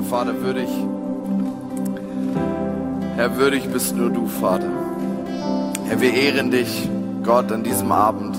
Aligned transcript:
Herr 0.00 0.08
Vater, 0.08 0.40
würdig. 0.40 0.68
Herr, 3.16 3.36
würdig 3.36 3.68
bist 3.70 3.94
nur 3.94 4.08
du, 4.08 4.26
Vater. 4.26 4.70
Herr, 5.84 6.00
wir 6.00 6.14
ehren 6.14 6.50
dich, 6.50 6.88
Gott, 7.22 7.52
an 7.52 7.64
diesem 7.64 7.92
Abend. 7.92 8.34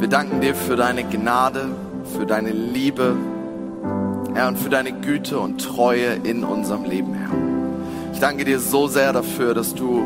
Wir 0.00 0.08
danken 0.08 0.40
dir 0.40 0.56
für 0.56 0.74
deine 0.74 1.04
Gnade, 1.04 1.68
für 2.16 2.26
deine 2.26 2.50
Liebe, 2.50 3.14
Herr, 4.34 4.48
und 4.48 4.58
für 4.58 4.70
deine 4.70 4.92
Güte 4.92 5.38
und 5.38 5.58
Treue 5.64 6.14
in 6.24 6.42
unserem 6.42 6.84
Leben, 6.84 7.14
Herr. 7.14 7.30
Ich 8.12 8.18
danke 8.18 8.44
dir 8.44 8.58
so 8.58 8.88
sehr 8.88 9.12
dafür, 9.12 9.54
dass 9.54 9.76
du, 9.76 10.02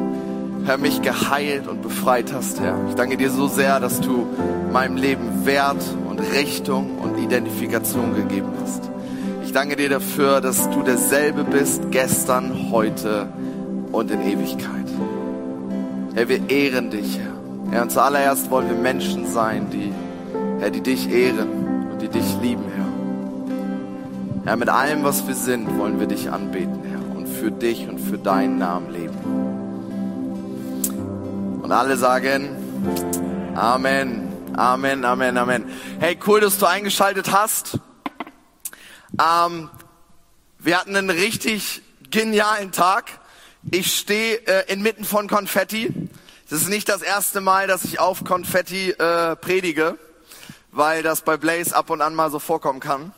Herr, 0.66 0.76
mich 0.76 1.00
geheilt 1.00 1.68
und 1.68 1.80
befreit 1.80 2.34
hast, 2.34 2.60
Herr. 2.60 2.76
Ich 2.90 2.96
danke 2.96 3.16
dir 3.16 3.30
so 3.30 3.48
sehr, 3.48 3.80
dass 3.80 4.02
du 4.02 4.26
meinem 4.74 4.98
Leben 4.98 5.46
Wert 5.46 5.82
und 6.06 6.20
Richtung 6.20 6.98
und 6.98 7.18
Identifikation 7.18 8.14
gegeben 8.14 8.50
hast. 8.62 8.90
Ich 9.46 9.52
danke 9.52 9.76
dir 9.76 9.88
dafür, 9.88 10.40
dass 10.40 10.68
du 10.70 10.82
derselbe 10.82 11.44
bist, 11.44 11.92
gestern, 11.92 12.72
heute 12.72 13.28
und 13.92 14.10
in 14.10 14.20
Ewigkeit. 14.20 14.86
Herr, 16.14 16.28
wir 16.28 16.50
ehren 16.50 16.90
dich, 16.90 17.16
Herr. 17.16 17.32
Herr, 17.70 17.82
und 17.82 17.92
zuallererst 17.92 18.50
wollen 18.50 18.68
wir 18.68 18.76
Menschen 18.76 19.30
sein, 19.30 19.70
die, 19.70 19.92
Herr, 20.58 20.70
die 20.70 20.80
dich 20.80 21.08
ehren 21.08 21.92
und 21.92 22.02
die 22.02 22.08
dich 22.08 22.24
lieben, 22.42 22.64
Herr. 22.74 22.86
Herr, 24.46 24.56
mit 24.56 24.68
allem, 24.68 25.04
was 25.04 25.28
wir 25.28 25.36
sind, 25.36 25.78
wollen 25.78 26.00
wir 26.00 26.08
dich 26.08 26.28
anbeten, 26.28 26.80
Herr, 26.82 27.16
und 27.16 27.28
für 27.28 27.52
dich 27.52 27.88
und 27.88 28.00
für 28.00 28.18
deinen 28.18 28.58
Namen 28.58 28.90
leben. 28.90 29.14
Und 31.62 31.70
alle 31.70 31.96
sagen 31.96 32.48
Amen, 33.54 34.26
Amen, 34.56 35.04
Amen, 35.04 35.38
Amen. 35.38 35.66
Hey, 36.00 36.18
cool, 36.26 36.40
dass 36.40 36.58
du 36.58 36.66
eingeschaltet 36.66 37.30
hast. 37.30 37.78
Ähm, 39.12 39.70
wir 40.58 40.78
hatten 40.78 40.96
einen 40.96 41.10
richtig 41.10 41.82
genialen 42.10 42.72
Tag. 42.72 43.20
Ich 43.70 43.96
stehe 43.96 44.36
äh, 44.46 44.72
inmitten 44.72 45.04
von 45.04 45.28
Konfetti. 45.28 45.92
Das 46.48 46.62
ist 46.62 46.68
nicht 46.68 46.88
das 46.88 47.02
erste 47.02 47.40
Mal, 47.40 47.66
dass 47.66 47.84
ich 47.84 47.98
auf 47.98 48.24
Konfetti 48.24 48.90
äh, 48.90 49.36
predige, 49.36 49.98
weil 50.70 51.02
das 51.02 51.22
bei 51.22 51.36
Blaze 51.36 51.74
ab 51.74 51.90
und 51.90 52.00
an 52.00 52.14
mal 52.14 52.30
so 52.30 52.38
vorkommen 52.38 52.80
kann. 52.80 53.12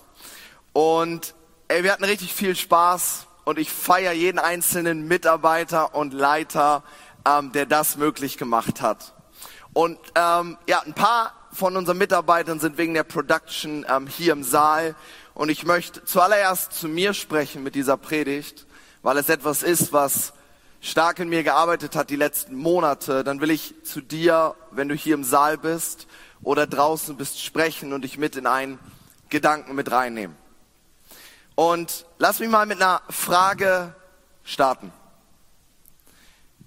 Und 0.72 1.34
ey, 1.68 1.82
wir 1.84 1.92
hatten 1.92 2.04
richtig 2.04 2.32
viel 2.32 2.56
Spaß 2.56 3.26
und 3.44 3.58
ich 3.58 3.70
feiere 3.70 4.12
jeden 4.12 4.38
einzelnen 4.38 5.08
Mitarbeiter 5.08 5.94
und 5.94 6.12
Leiter, 6.12 6.82
ähm, 7.26 7.52
der 7.52 7.66
das 7.66 7.96
möglich 7.96 8.38
gemacht 8.38 8.80
hat. 8.80 9.14
Und 9.72 9.98
ähm, 10.14 10.56
ja, 10.66 10.80
ein 10.80 10.94
paar 10.94 11.32
von 11.52 11.76
unseren 11.76 11.98
Mitarbeitern 11.98 12.60
sind 12.60 12.78
wegen 12.78 12.94
der 12.94 13.04
Production 13.04 13.84
ähm, 13.88 14.06
hier 14.06 14.32
im 14.32 14.44
Saal. 14.44 14.94
Und 15.39 15.50
ich 15.50 15.64
möchte 15.64 16.05
zuallererst 16.05 16.72
zu 16.72 16.89
mir 16.89 17.14
sprechen 17.14 17.62
mit 17.62 17.77
dieser 17.77 17.97
Predigt, 17.97 18.67
weil 19.03 19.17
es 19.19 19.28
etwas 19.28 19.62
ist, 19.62 19.92
was 19.92 20.33
stark 20.81 21.20
in 21.20 21.28
mir 21.28 21.44
gearbeitet 21.44 21.94
hat 21.94 22.11
die 22.11 22.17
letzten 22.17 22.56
Monate, 22.56 23.22
dann 23.22 23.41
will 23.41 23.53
ich 23.53 23.72
zu 23.84 24.00
dir, 24.00 24.56
wenn 24.72 24.89
du 24.89 24.97
hier 24.97 25.14
im 25.14 25.22
Saal 25.22 25.56
bist 25.56 26.09
oder 26.42 26.66
draußen 26.66 27.16
bist, 27.16 27.41
sprechen 27.41 27.92
und 27.92 28.03
dich 28.03 28.19
mit 28.19 28.34
in 28.34 28.48
einen 28.48 28.81
Gedanken 29.28 29.77
mit 29.77 29.92
reinnehmen. 29.92 30.36
Und 31.55 32.05
lass 32.19 32.41
mich 32.41 32.48
mal 32.48 32.66
mit 32.66 32.83
einer 32.83 33.00
Frage 33.09 33.94
starten. 34.42 34.92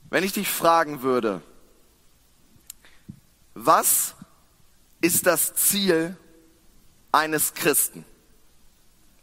Wenn 0.09 0.23
ich 0.23 0.31
dich 0.31 0.47
fragen 0.47 1.01
würde, 1.01 1.41
was 3.53 4.15
ist 5.01 5.27
das 5.27 5.55
Ziel 5.55 6.15
eines 7.11 7.53
Christen? 7.53 8.05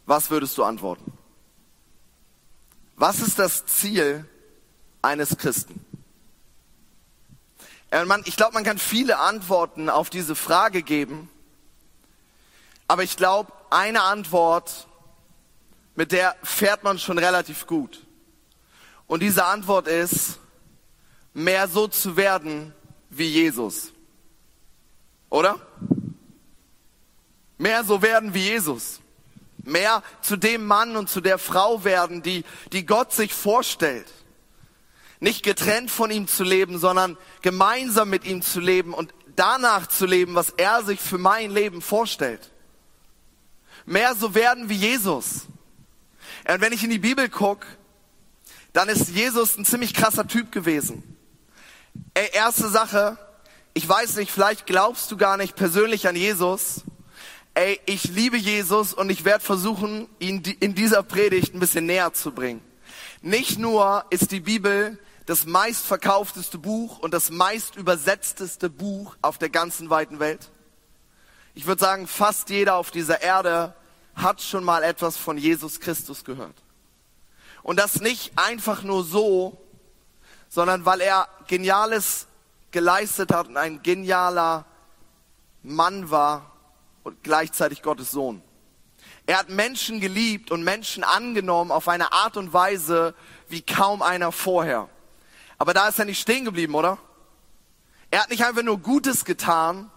Was 0.09 0.31
würdest 0.31 0.57
du 0.57 0.63
antworten? 0.63 1.13
Was 2.95 3.19
ist 3.19 3.37
das 3.37 3.67
Ziel 3.67 4.27
eines 5.03 5.37
Christen? 5.37 5.85
Ich 8.25 8.35
glaube, 8.35 8.55
man 8.55 8.63
kann 8.63 8.79
viele 8.79 9.19
Antworten 9.19 9.87
auf 9.87 10.09
diese 10.09 10.33
Frage 10.33 10.81
geben, 10.81 11.29
aber 12.87 13.03
ich 13.03 13.17
glaube, 13.17 13.53
eine 13.69 14.01
Antwort, 14.01 14.87
mit 15.93 16.11
der 16.11 16.35
fährt 16.41 16.83
man 16.83 16.97
schon 16.97 17.19
relativ 17.19 17.67
gut. 17.67 18.03
Und 19.05 19.21
diese 19.21 19.45
Antwort 19.45 19.87
ist, 19.87 20.39
mehr 21.35 21.67
so 21.67 21.87
zu 21.87 22.17
werden 22.17 22.73
wie 23.11 23.27
Jesus. 23.27 23.91
Oder? 25.29 25.59
Mehr 27.59 27.83
so 27.83 28.01
werden 28.01 28.33
wie 28.33 28.47
Jesus. 28.47 29.01
Mehr 29.63 30.03
zu 30.21 30.37
dem 30.37 30.65
Mann 30.65 30.95
und 30.95 31.09
zu 31.09 31.21
der 31.21 31.37
Frau 31.37 31.83
werden, 31.83 32.21
die, 32.21 32.45
die 32.71 32.85
Gott 32.85 33.11
sich 33.13 33.33
vorstellt 33.33 34.07
nicht 35.19 35.43
getrennt 35.43 35.91
von 35.91 36.11
ihm 36.11 36.27
zu 36.27 36.43
leben, 36.43 36.79
sondern 36.79 37.17
gemeinsam 37.41 38.09
mit 38.09 38.25
ihm 38.25 38.41
zu 38.41 38.59
leben 38.59 38.93
und 38.93 39.13
danach 39.35 39.87
zu 39.87 40.05
leben, 40.05 40.35
was 40.35 40.51
er 40.51 40.83
sich 40.83 40.99
für 40.99 41.17
mein 41.17 41.51
Leben 41.51 41.81
vorstellt. 41.81 42.51
Mehr 43.85 44.15
so 44.15 44.33
werden 44.33 44.69
wie 44.69 44.75
Jesus. 44.75 45.47
Und 46.47 46.61
wenn 46.61 46.73
ich 46.73 46.83
in 46.83 46.89
die 46.89 46.99
Bibel 46.99 47.29
gucke, 47.29 47.67
dann 48.73 48.87
ist 48.87 49.09
Jesus 49.09 49.57
ein 49.57 49.65
ziemlich 49.65 49.93
krasser 49.93 50.27
Typ 50.27 50.51
gewesen. 50.51 51.03
Ey, 52.13 52.29
erste 52.33 52.69
Sache, 52.69 53.17
ich 53.73 53.87
weiß 53.87 54.15
nicht, 54.17 54.31
vielleicht 54.31 54.65
glaubst 54.65 55.11
du 55.11 55.17
gar 55.17 55.37
nicht 55.37 55.55
persönlich 55.55 56.07
an 56.07 56.15
Jesus. 56.15 56.83
Ey, 57.53 57.79
ich 57.85 58.05
liebe 58.05 58.37
Jesus 58.37 58.93
und 58.93 59.09
ich 59.09 59.25
werde 59.25 59.43
versuchen, 59.43 60.07
ihn 60.19 60.41
in 60.59 60.75
dieser 60.75 61.03
Predigt 61.03 61.53
ein 61.53 61.59
bisschen 61.59 61.85
näher 61.85 62.13
zu 62.13 62.31
bringen. 62.31 62.61
Nicht 63.21 63.59
nur 63.59 64.05
ist 64.09 64.31
die 64.31 64.39
Bibel 64.39 64.97
das 65.25 65.45
meistverkaufteste 65.45 66.57
Buch 66.57 66.99
und 66.99 67.13
das 67.13 67.29
meist 67.29 67.75
übersetzteste 67.75 68.69
Buch 68.69 69.15
auf 69.21 69.37
der 69.37 69.49
ganzen 69.49 69.89
weiten 69.89 70.19
Welt. 70.19 70.49
Ich 71.53 71.65
würde 71.67 71.81
sagen, 71.81 72.07
fast 72.07 72.49
jeder 72.49 72.75
auf 72.75 72.91
dieser 72.91 73.21
Erde 73.21 73.75
hat 74.15 74.41
schon 74.41 74.63
mal 74.63 74.83
etwas 74.83 75.17
von 75.17 75.37
Jesus 75.37 75.79
Christus 75.79 76.23
gehört. 76.23 76.55
Und 77.61 77.77
das 77.77 77.99
nicht 77.99 78.31
einfach 78.37 78.83
nur 78.83 79.03
so, 79.03 79.61
sondern 80.47 80.85
weil 80.85 81.01
er 81.01 81.27
Geniales 81.47 82.27
geleistet 82.71 83.33
hat 83.33 83.47
und 83.47 83.57
ein 83.57 83.83
genialer 83.83 84.65
Mann 85.61 86.09
war 86.09 86.55
und 87.09 87.23
gleichzeitig 87.23 87.81
Gottes 87.81 88.11
Sohn. 88.11 88.41
Er 89.25 89.39
hat 89.39 89.49
Menschen 89.49 89.99
geliebt 89.99 90.51
und 90.51 90.63
Menschen 90.63 91.03
angenommen 91.03 91.71
auf 91.71 91.87
eine 91.87 92.11
Art 92.11 92.37
und 92.37 92.53
Weise 92.53 93.15
wie 93.47 93.61
kaum 93.61 94.01
einer 94.01 94.31
vorher. 94.31 94.89
Aber 95.57 95.73
da 95.73 95.87
ist 95.87 95.99
er 95.99 96.05
nicht 96.05 96.21
stehen 96.21 96.45
geblieben, 96.45 96.75
oder? 96.75 96.97
Er 98.11 98.21
hat 98.21 98.29
nicht 98.29 98.45
einfach 98.45 98.63
nur 98.63 98.79
Gutes 98.79 99.25
getan, 99.25 99.91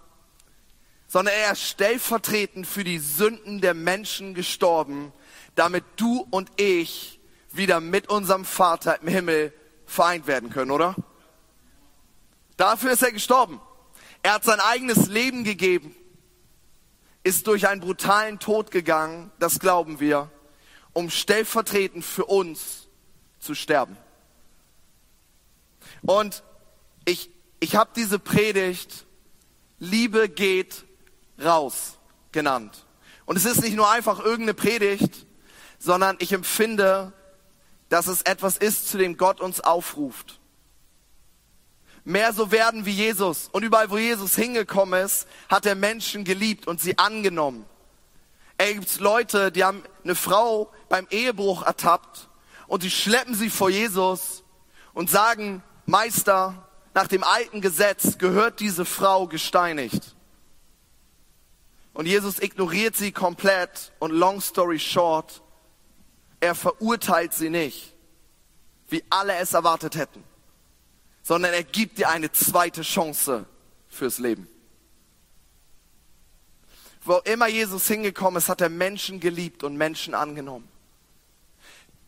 sondern 1.07 1.35
er 1.35 1.51
ist 1.51 1.63
stellvertretend 1.63 2.65
für 2.65 2.83
die 2.83 2.99
Sünden 2.99 3.61
der 3.61 3.73
Menschen 3.73 4.33
gestorben, 4.33 5.13
damit 5.55 5.83
du 5.95 6.27
und 6.31 6.51
ich 6.59 7.19
wieder 7.51 7.79
mit 7.79 8.09
unserem 8.09 8.45
Vater 8.45 9.01
im 9.01 9.07
Himmel 9.07 9.53
vereint 9.85 10.25
werden 10.25 10.49
können, 10.49 10.71
oder? 10.71 10.95
Dafür 12.57 12.91
ist 12.91 13.03
er 13.03 13.11
gestorben. 13.11 13.61
Er 14.23 14.35
hat 14.35 14.43
sein 14.43 14.59
eigenes 14.59 15.07
Leben 15.07 15.43
gegeben, 15.43 15.95
ist 17.23 17.47
durch 17.47 17.67
einen 17.67 17.81
brutalen 17.81 18.39
Tod 18.39 18.71
gegangen, 18.71 19.31
das 19.39 19.59
glauben 19.59 19.99
wir, 19.99 20.29
um 20.91 21.09
stellvertretend 21.09 22.03
für 22.03 22.25
uns 22.25 22.87
zu 23.39 23.55
sterben. 23.55 23.97
Und 26.01 26.43
ich, 27.05 27.29
ich 27.59 27.75
habe 27.75 27.91
diese 27.95 28.19
Predigt 28.19 29.05
Liebe 29.79 30.29
geht 30.29 30.85
raus 31.43 31.97
genannt. 32.31 32.85
Und 33.25 33.37
es 33.37 33.45
ist 33.45 33.61
nicht 33.61 33.75
nur 33.75 33.89
einfach 33.89 34.19
irgendeine 34.19 34.53
Predigt, 34.53 35.25
sondern 35.79 36.15
ich 36.19 36.31
empfinde, 36.31 37.11
dass 37.89 38.07
es 38.07 38.21
etwas 38.21 38.57
ist, 38.57 38.87
zu 38.87 38.97
dem 38.97 39.17
Gott 39.17 39.41
uns 39.41 39.59
aufruft. 39.59 40.39
Mehr 42.05 42.33
so 42.33 42.51
werden 42.51 42.85
wie 42.85 42.91
Jesus. 42.91 43.49
Und 43.51 43.63
überall, 43.63 43.89
wo 43.89 43.97
Jesus 43.97 44.35
hingekommen 44.35 45.05
ist, 45.05 45.27
hat 45.49 45.65
er 45.65 45.75
Menschen 45.75 46.23
geliebt 46.23 46.67
und 46.67 46.81
sie 46.81 46.97
angenommen. 46.97 47.65
Ey, 48.57 48.75
gibt's 48.75 48.99
Leute, 48.99 49.51
die 49.51 49.63
haben 49.63 49.83
eine 50.03 50.15
Frau 50.15 50.71
beim 50.89 51.07
Ehebruch 51.09 51.63
ertappt 51.63 52.29
und 52.67 52.83
sie 52.83 52.91
schleppen 52.91 53.35
sie 53.35 53.49
vor 53.49 53.69
Jesus 53.69 54.43
und 54.93 55.09
sagen, 55.09 55.63
Meister, 55.85 56.69
nach 56.93 57.07
dem 57.07 57.23
alten 57.23 57.61
Gesetz 57.61 58.17
gehört 58.17 58.59
diese 58.59 58.85
Frau 58.85 59.27
gesteinigt. 59.27 60.15
Und 61.93 62.05
Jesus 62.07 62.39
ignoriert 62.39 62.95
sie 62.95 63.11
komplett 63.11 63.91
und 63.99 64.11
long 64.11 64.41
story 64.41 64.79
short, 64.79 65.41
er 66.39 66.55
verurteilt 66.55 67.33
sie 67.33 67.49
nicht, 67.49 67.93
wie 68.89 69.03
alle 69.09 69.35
es 69.35 69.53
erwartet 69.53 69.95
hätten, 69.95 70.23
sondern 71.23 71.53
er 71.53 71.63
gibt 71.63 71.97
ihr 71.97 72.09
eine 72.09 72.31
zweite 72.31 72.81
Chance 72.81 73.45
fürs 73.89 74.19
Leben. 74.19 74.47
Wo 77.01 77.17
immer 77.19 77.47
Jesus 77.47 77.87
hingekommen 77.87 78.37
ist, 78.37 78.49
hat 78.49 78.61
er 78.61 78.69
Menschen 78.69 79.19
geliebt 79.19 79.63
und 79.63 79.75
Menschen 79.75 80.13
angenommen. 80.13 80.67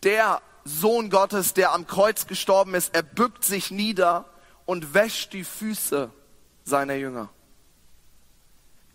der 0.03 0.41
Sohn 0.65 1.09
Gottes, 1.09 1.53
der 1.53 1.73
am 1.73 1.87
Kreuz 1.87 2.27
gestorben 2.27 2.75
ist, 2.75 2.93
er 2.95 3.03
bückt 3.03 3.43
sich 3.43 3.71
nieder 3.71 4.25
und 4.65 4.93
wäscht 4.93 5.33
die 5.33 5.43
Füße 5.43 6.11
seiner 6.63 6.95
Jünger. 6.95 7.29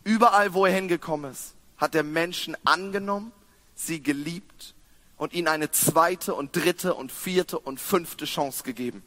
Überall, 0.04 0.54
wo 0.54 0.66
er 0.66 0.74
hingekommen 0.74 1.30
ist, 1.32 1.54
hat 1.76 1.94
er 1.94 2.02
Menschen 2.02 2.56
angenommen, 2.64 3.32
sie 3.74 4.02
geliebt 4.02 4.74
und 5.16 5.32
ihnen 5.32 5.48
eine 5.48 5.70
zweite 5.70 6.34
und 6.34 6.54
dritte 6.54 6.94
und 6.94 7.12
vierte 7.12 7.58
und 7.58 7.80
fünfte 7.80 8.24
Chance 8.24 8.62
gegeben. 8.62 9.02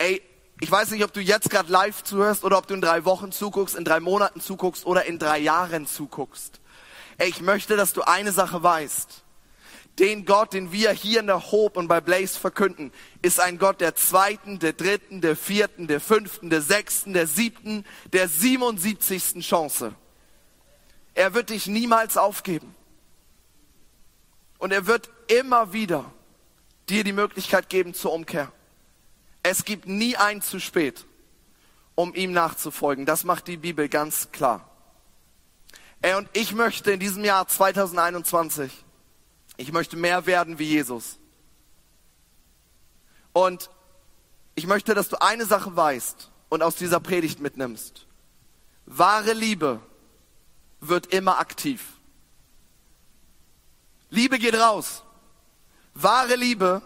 Ey, 0.00 0.22
ich 0.60 0.70
weiß 0.70 0.92
nicht, 0.92 1.04
ob 1.04 1.12
du 1.12 1.20
jetzt 1.20 1.50
gerade 1.50 1.70
live 1.70 2.02
zuhörst 2.02 2.42
oder 2.42 2.56
ob 2.56 2.66
du 2.66 2.72
in 2.72 2.80
drei 2.80 3.04
Wochen 3.04 3.32
zuguckst, 3.32 3.74
in 3.74 3.84
drei 3.84 4.00
Monaten 4.00 4.40
zuguckst 4.40 4.86
oder 4.86 5.04
in 5.04 5.18
drei 5.18 5.38
Jahren 5.38 5.86
zuguckst. 5.86 6.58
Ey, 7.18 7.28
ich 7.28 7.42
möchte, 7.42 7.76
dass 7.76 7.92
du 7.92 8.00
eine 8.00 8.32
Sache 8.32 8.62
weißt. 8.62 9.24
Den 9.98 10.24
Gott, 10.24 10.54
den 10.54 10.72
wir 10.72 10.92
hier 10.92 11.20
in 11.20 11.26
der 11.26 11.52
Hope 11.52 11.78
und 11.78 11.86
bei 11.86 12.00
Blaze 12.00 12.38
verkünden, 12.38 12.92
ist 13.20 13.40
ein 13.40 13.58
Gott 13.58 13.82
der 13.82 13.94
zweiten, 13.94 14.58
der 14.58 14.72
dritten, 14.72 15.20
der 15.20 15.36
vierten, 15.36 15.86
der 15.86 16.00
fünften, 16.00 16.48
der 16.48 16.62
sechsten, 16.62 17.12
der 17.12 17.26
siebten, 17.26 17.84
der 18.14 18.26
siebenundsiebzigsten 18.26 19.42
Chance. 19.42 19.94
Er 21.12 21.34
wird 21.34 21.50
dich 21.50 21.66
niemals 21.66 22.16
aufgeben. 22.16 22.74
Und 24.56 24.72
er 24.72 24.86
wird 24.86 25.10
immer 25.26 25.74
wieder 25.74 26.10
dir 26.88 27.04
die 27.04 27.12
Möglichkeit 27.12 27.68
geben 27.68 27.92
zur 27.92 28.14
Umkehr. 28.14 28.50
Es 29.42 29.64
gibt 29.64 29.86
nie 29.86 30.16
ein 30.16 30.42
zu 30.42 30.60
spät, 30.60 31.06
um 31.94 32.14
ihm 32.14 32.32
nachzufolgen. 32.32 33.06
Das 33.06 33.24
macht 33.24 33.46
die 33.46 33.56
Bibel 33.56 33.88
ganz 33.88 34.30
klar. 34.32 34.68
Ey, 36.02 36.14
und 36.14 36.28
ich 36.32 36.52
möchte 36.52 36.92
in 36.92 37.00
diesem 37.00 37.24
Jahr 37.24 37.46
2021, 37.46 38.72
ich 39.56 39.72
möchte 39.72 39.96
mehr 39.96 40.26
werden 40.26 40.58
wie 40.58 40.64
Jesus. 40.64 41.18
Und 43.32 43.70
ich 44.54 44.66
möchte, 44.66 44.94
dass 44.94 45.08
du 45.08 45.20
eine 45.20 45.44
Sache 45.44 45.76
weißt 45.76 46.30
und 46.48 46.62
aus 46.62 46.76
dieser 46.76 47.00
Predigt 47.00 47.40
mitnimmst. 47.40 48.06
Wahre 48.86 49.32
Liebe 49.32 49.80
wird 50.80 51.06
immer 51.06 51.38
aktiv. 51.38 51.82
Liebe 54.08 54.38
geht 54.38 54.54
raus. 54.54 55.04
Wahre 55.94 56.34
Liebe 56.34 56.82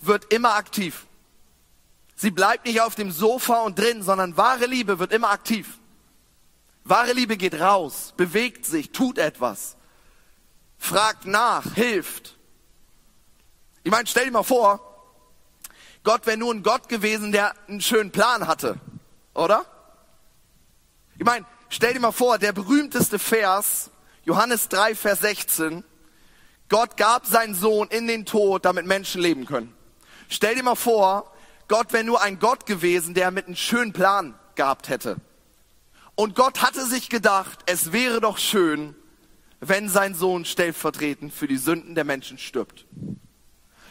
wird 0.00 0.32
immer 0.32 0.54
aktiv. 0.54 1.06
Sie 2.16 2.30
bleibt 2.30 2.66
nicht 2.66 2.80
auf 2.80 2.94
dem 2.94 3.10
Sofa 3.10 3.62
und 3.62 3.78
drin, 3.78 4.02
sondern 4.02 4.36
wahre 4.36 4.66
Liebe 4.66 4.98
wird 4.98 5.12
immer 5.12 5.30
aktiv. 5.30 5.78
Wahre 6.84 7.12
Liebe 7.12 7.36
geht 7.36 7.58
raus, 7.58 8.12
bewegt 8.16 8.66
sich, 8.66 8.92
tut 8.92 9.18
etwas, 9.18 9.76
fragt 10.78 11.24
nach, 11.24 11.74
hilft. 11.74 12.36
Ich 13.82 13.90
meine, 13.90 14.06
stell 14.06 14.26
dir 14.26 14.32
mal 14.32 14.42
vor, 14.42 14.80
Gott 16.02 16.26
wäre 16.26 16.36
nur 16.36 16.52
ein 16.52 16.62
Gott 16.62 16.88
gewesen, 16.88 17.32
der 17.32 17.54
einen 17.66 17.80
schönen 17.80 18.10
Plan 18.10 18.46
hatte, 18.46 18.78
oder? 19.32 19.64
Ich 21.16 21.24
meine, 21.24 21.46
stell 21.70 21.94
dir 21.94 22.00
mal 22.00 22.12
vor, 22.12 22.38
der 22.38 22.52
berühmteste 22.52 23.18
Vers, 23.18 23.90
Johannes 24.24 24.68
3, 24.68 24.94
Vers 24.94 25.20
16, 25.20 25.84
Gott 26.68 26.96
gab 26.96 27.26
seinen 27.26 27.54
Sohn 27.54 27.88
in 27.88 28.06
den 28.06 28.26
Tod, 28.26 28.64
damit 28.66 28.84
Menschen 28.84 29.22
leben 29.22 29.46
können. 29.46 29.74
Stell 30.28 30.54
dir 30.54 30.62
mal 30.62 30.74
vor, 30.74 31.33
Gott 31.68 31.92
wäre 31.92 32.04
nur 32.04 32.22
ein 32.22 32.38
Gott 32.38 32.66
gewesen, 32.66 33.14
der 33.14 33.30
mit 33.30 33.46
einem 33.46 33.56
schönen 33.56 33.92
Plan 33.92 34.34
gehabt 34.54 34.88
hätte. 34.88 35.16
Und 36.14 36.36
Gott 36.36 36.62
hatte 36.62 36.86
sich 36.86 37.08
gedacht, 37.08 37.60
es 37.66 37.92
wäre 37.92 38.20
doch 38.20 38.38
schön, 38.38 38.94
wenn 39.60 39.88
sein 39.88 40.14
Sohn 40.14 40.44
stellvertretend 40.44 41.32
für 41.32 41.48
die 41.48 41.56
Sünden 41.56 41.94
der 41.94 42.04
Menschen 42.04 42.38
stirbt. 42.38 42.86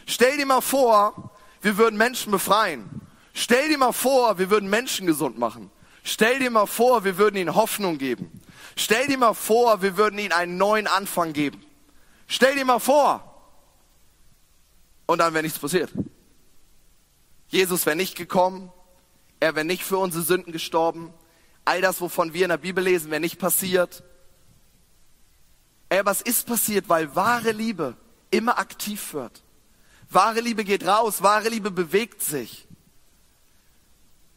Stell 0.06 0.36
dir 0.36 0.46
mal 0.46 0.60
vor, 0.60 1.32
wir 1.60 1.76
würden 1.76 1.96
Menschen 1.96 2.30
befreien. 2.30 2.88
Stell 3.32 3.68
dir 3.68 3.78
mal 3.78 3.92
vor, 3.92 4.38
wir 4.38 4.50
würden 4.50 4.70
Menschen 4.70 5.06
gesund 5.06 5.38
machen. 5.38 5.70
Stell 6.04 6.38
dir 6.38 6.50
mal 6.50 6.66
vor, 6.66 7.04
wir 7.04 7.18
würden 7.18 7.36
ihnen 7.36 7.54
Hoffnung 7.54 7.98
geben. 7.98 8.40
Stell 8.76 9.06
dir 9.06 9.18
mal 9.18 9.34
vor, 9.34 9.82
wir 9.82 9.96
würden 9.96 10.18
ihnen 10.18 10.32
einen 10.32 10.56
neuen 10.56 10.86
Anfang 10.86 11.32
geben. 11.32 11.64
Stell 12.28 12.54
dir 12.54 12.64
mal 12.64 12.78
vor. 12.78 13.30
Und 15.06 15.18
dann 15.18 15.34
wäre 15.34 15.42
nichts 15.42 15.58
passiert. 15.58 15.90
Jesus 17.54 17.86
wäre 17.86 17.94
nicht 17.94 18.16
gekommen, 18.16 18.72
er 19.38 19.54
wäre 19.54 19.64
nicht 19.64 19.84
für 19.84 19.98
unsere 19.98 20.24
Sünden 20.24 20.52
gestorben, 20.52 21.14
all 21.64 21.80
das, 21.80 22.00
wovon 22.00 22.34
wir 22.34 22.42
in 22.42 22.48
der 22.48 22.56
Bibel 22.56 22.82
lesen, 22.82 23.12
wäre 23.12 23.20
nicht 23.20 23.38
passiert. 23.38 24.02
Ey, 25.88 26.04
was 26.04 26.20
ist 26.20 26.48
passiert? 26.48 26.88
Weil 26.88 27.14
wahre 27.14 27.52
Liebe 27.52 27.96
immer 28.32 28.58
aktiv 28.58 29.14
wird. 29.14 29.44
Wahre 30.10 30.40
Liebe 30.40 30.64
geht 30.64 30.84
raus, 30.84 31.22
wahre 31.22 31.48
Liebe 31.48 31.70
bewegt 31.70 32.22
sich. 32.22 32.66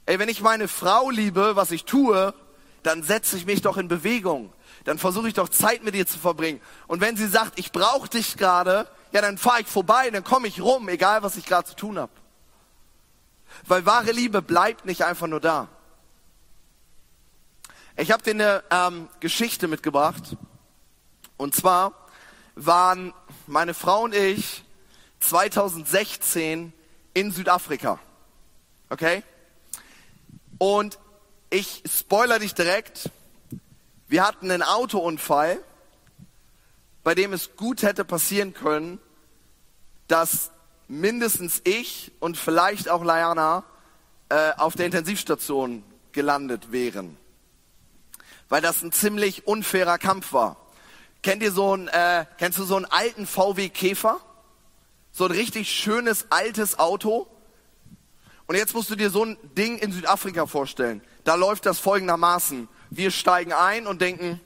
Ey, 0.05 0.19
wenn 0.19 0.29
ich 0.29 0.41
meine 0.41 0.67
Frau 0.67 1.09
liebe, 1.09 1.55
was 1.55 1.71
ich 1.71 1.85
tue, 1.85 2.35
dann 2.83 3.01
setze 3.01 3.35
ich 3.35 3.47
mich 3.47 3.63
doch 3.63 3.77
in 3.77 3.87
Bewegung. 3.87 4.53
Dann 4.85 4.99
versuche 4.99 5.27
ich 5.27 5.33
doch 5.33 5.49
Zeit 5.49 5.83
mit 5.83 5.95
ihr 5.95 6.05
zu 6.05 6.19
verbringen. 6.19 6.61
Und 6.85 7.01
wenn 7.01 7.17
sie 7.17 7.27
sagt, 7.27 7.57
ich 7.57 7.71
brauche 7.71 8.09
dich 8.09 8.37
gerade, 8.37 8.87
ja, 9.11 9.21
dann 9.21 9.39
fahre 9.39 9.61
ich 9.61 9.67
vorbei, 9.67 10.07
dann 10.11 10.23
komme 10.23 10.47
ich 10.47 10.61
rum, 10.61 10.87
egal 10.87 11.23
was 11.23 11.35
ich 11.35 11.47
gerade 11.47 11.67
zu 11.67 11.75
tun 11.75 11.97
habe. 11.97 12.11
Weil 13.65 13.85
wahre 13.85 14.11
Liebe 14.11 14.41
bleibt 14.41 14.85
nicht 14.85 15.03
einfach 15.03 15.27
nur 15.27 15.39
da. 15.39 15.67
Ich 17.95 18.11
habe 18.11 18.21
dir 18.21 18.31
eine 18.31 18.63
ähm, 18.69 19.09
Geschichte 19.19 19.67
mitgebracht. 19.67 20.37
Und 21.35 21.55
zwar 21.55 21.93
waren 22.55 23.13
meine 23.47 23.73
Frau 23.73 24.03
und 24.03 24.13
ich 24.13 24.63
2016 25.19 26.73
in 27.13 27.31
Südafrika. 27.31 27.99
Okay? 28.89 29.23
Und 30.57 30.99
ich 31.49 31.83
spoiler 31.85 32.39
dich 32.39 32.53
direkt. 32.53 33.09
Wir 34.07 34.25
hatten 34.25 34.51
einen 34.51 34.63
Autounfall, 34.63 35.59
bei 37.03 37.15
dem 37.15 37.33
es 37.33 37.55
gut 37.55 37.83
hätte 37.83 38.05
passieren 38.05 38.53
können, 38.53 38.99
dass 40.07 40.51
mindestens 40.87 41.61
ich 41.63 42.11
und 42.19 42.37
vielleicht 42.37 42.89
auch 42.89 43.03
Liana 43.03 43.63
äh, 44.29 44.51
auf 44.57 44.75
der 44.75 44.85
Intensivstation 44.85 45.83
gelandet 46.11 46.71
wären. 46.71 47.17
Weil 48.49 48.61
das 48.61 48.81
ein 48.81 48.91
ziemlich 48.91 49.45
unfairer 49.47 49.97
Kampf 49.97 50.33
war. 50.33 50.57
Kennt 51.21 51.43
ihr 51.43 51.51
so 51.51 51.75
ein, 51.75 51.87
äh, 51.89 52.25
kennst 52.37 52.57
du 52.57 52.63
so 52.63 52.75
einen 52.75 52.85
alten 52.85 53.27
VW 53.27 53.69
Käfer? 53.69 54.21
So 55.11 55.25
ein 55.25 55.31
richtig 55.31 55.69
schönes 55.69 56.27
altes 56.29 56.79
Auto. 56.79 57.27
Und 58.45 58.55
jetzt 58.55 58.73
musst 58.73 58.89
du 58.89 58.95
dir 58.95 59.09
so 59.09 59.25
ein 59.25 59.37
Ding 59.57 59.77
in 59.77 59.91
Südafrika 59.91 60.45
vorstellen. 60.45 61.01
Da 61.25 61.35
läuft 61.35 61.65
das 61.65 61.79
folgendermaßen. 61.79 62.69
Wir 62.89 63.11
steigen 63.11 63.51
ein 63.51 63.87
und 63.87 64.01
denken, 64.01 64.39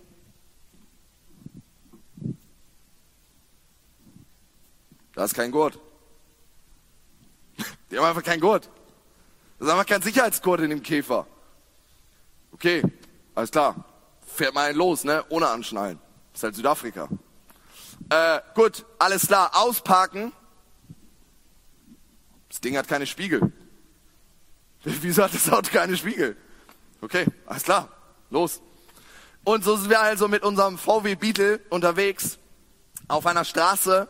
da 5.14 5.26
ist 5.26 5.36
kein 5.36 5.52
Gurt. 5.52 5.80
Die 7.90 7.98
haben 7.98 8.06
einfach 8.06 8.24
keinen 8.24 8.42
Gurt. 8.42 8.70
Das 9.60 9.68
ist 9.68 9.74
einfach 9.74 9.86
kein 9.86 10.02
Sicherheitsgurt 10.02 10.62
in 10.62 10.70
dem 10.70 10.82
Käfer. 10.82 11.28
Okay, 12.52 12.84
alles 13.36 13.52
klar. 13.52 13.86
Fährt 14.26 14.54
mal 14.54 14.70
einen 14.70 14.78
los, 14.78 15.04
ne? 15.04 15.26
Ohne 15.30 15.48
anschnallen. 15.50 16.00
ist 16.34 16.44
halt 16.44 16.56
Südafrika. 16.56 17.10
Äh, 18.10 18.40
gut, 18.56 18.86
alles 19.00 19.28
klar. 19.28 19.52
Ausparken. 19.54 20.32
Das 22.50 22.60
Ding 22.62 22.78
hat 22.78 22.88
keine 22.88 23.06
Spiegel. 23.06 23.52
Wieso 24.84 25.24
hat 25.24 25.34
das 25.34 25.50
Auto 25.52 25.72
keine 25.72 25.96
Spiegel? 25.96 26.36
Okay, 27.02 27.26
alles 27.46 27.64
klar. 27.64 27.90
Los. 28.30 28.62
Und 29.44 29.64
so 29.64 29.76
sind 29.76 29.90
wir 29.90 30.02
also 30.02 30.28
mit 30.28 30.44
unserem 30.44 30.78
VW 30.78 31.16
Beetle 31.16 31.60
unterwegs 31.70 32.38
auf 33.08 33.26
einer 33.26 33.44
Straße 33.44 34.08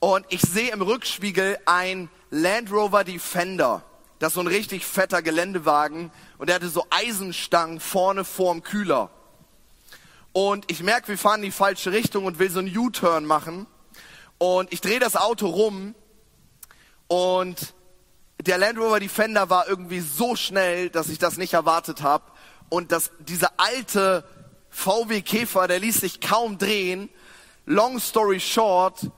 und 0.00 0.26
ich 0.28 0.42
sehe 0.42 0.70
im 0.72 0.82
Rückspiegel 0.82 1.58
ein 1.66 2.10
Land 2.30 2.72
Rover 2.72 3.04
Defender. 3.04 3.82
Das 4.18 4.28
ist 4.28 4.34
so 4.34 4.40
ein 4.40 4.46
richtig 4.46 4.84
fetter 4.86 5.22
Geländewagen 5.22 6.12
und 6.38 6.48
der 6.48 6.56
hatte 6.56 6.68
so 6.68 6.86
Eisenstangen 6.90 7.80
vorne 7.80 8.24
vorm 8.24 8.62
Kühler. 8.62 9.10
Und 10.32 10.70
ich 10.70 10.82
merke, 10.82 11.08
wir 11.08 11.18
fahren 11.18 11.40
in 11.40 11.46
die 11.46 11.50
falsche 11.50 11.90
Richtung 11.90 12.24
und 12.24 12.38
will 12.38 12.50
so 12.50 12.60
einen 12.60 12.76
U-Turn 12.76 13.24
machen. 13.24 13.66
Und 14.38 14.72
ich 14.72 14.80
drehe 14.80 15.00
das 15.00 15.16
Auto 15.16 15.48
rum 15.48 15.94
und 17.08 17.74
der 18.46 18.56
Land 18.56 18.78
Rover 18.78 19.00
Defender 19.00 19.50
war 19.50 19.68
irgendwie 19.68 20.00
so 20.00 20.36
schnell, 20.36 20.88
dass 20.88 21.08
ich 21.08 21.18
das 21.18 21.36
nicht 21.36 21.54
erwartet 21.54 22.02
habe. 22.02 22.24
Und 22.68 22.92
das, 22.92 23.10
dieser 23.18 23.52
alte 23.58 24.24
VW 24.70 25.20
Käfer, 25.22 25.66
der 25.66 25.80
ließ 25.80 26.00
sich 26.00 26.20
kaum 26.20 26.56
drehen. 26.56 27.10
Long 27.66 27.98
story 27.98 28.40
short, 28.40 29.10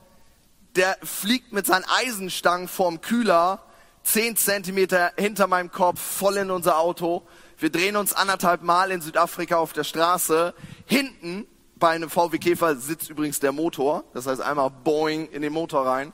der 0.75 0.97
fliegt 1.03 1.53
mit 1.53 1.65
seinen 1.65 1.85
Eisenstangen 1.85 2.67
vorm 2.67 3.01
Kühler 3.01 3.63
zehn 4.03 4.35
Zentimeter 4.35 5.11
hinter 5.17 5.47
meinem 5.47 5.71
Kopf 5.71 5.99
voll 5.99 6.37
in 6.37 6.51
unser 6.51 6.77
Auto. 6.77 7.23
Wir 7.57 7.69
drehen 7.69 7.95
uns 7.95 8.13
anderthalb 8.13 8.61
Mal 8.61 8.91
in 8.91 9.01
Südafrika 9.01 9.57
auf 9.57 9.73
der 9.73 9.83
Straße. 9.83 10.53
Hinten 10.85 11.47
bei 11.75 11.89
einem 11.89 12.09
VW 12.09 12.37
Käfer 12.37 12.75
sitzt 12.75 13.09
übrigens 13.09 13.39
der 13.39 13.51
Motor. 13.51 14.03
Das 14.13 14.27
heißt 14.27 14.41
einmal 14.41 14.69
Boing 14.69 15.29
in 15.29 15.41
den 15.41 15.53
Motor 15.53 15.85
rein. 15.85 16.13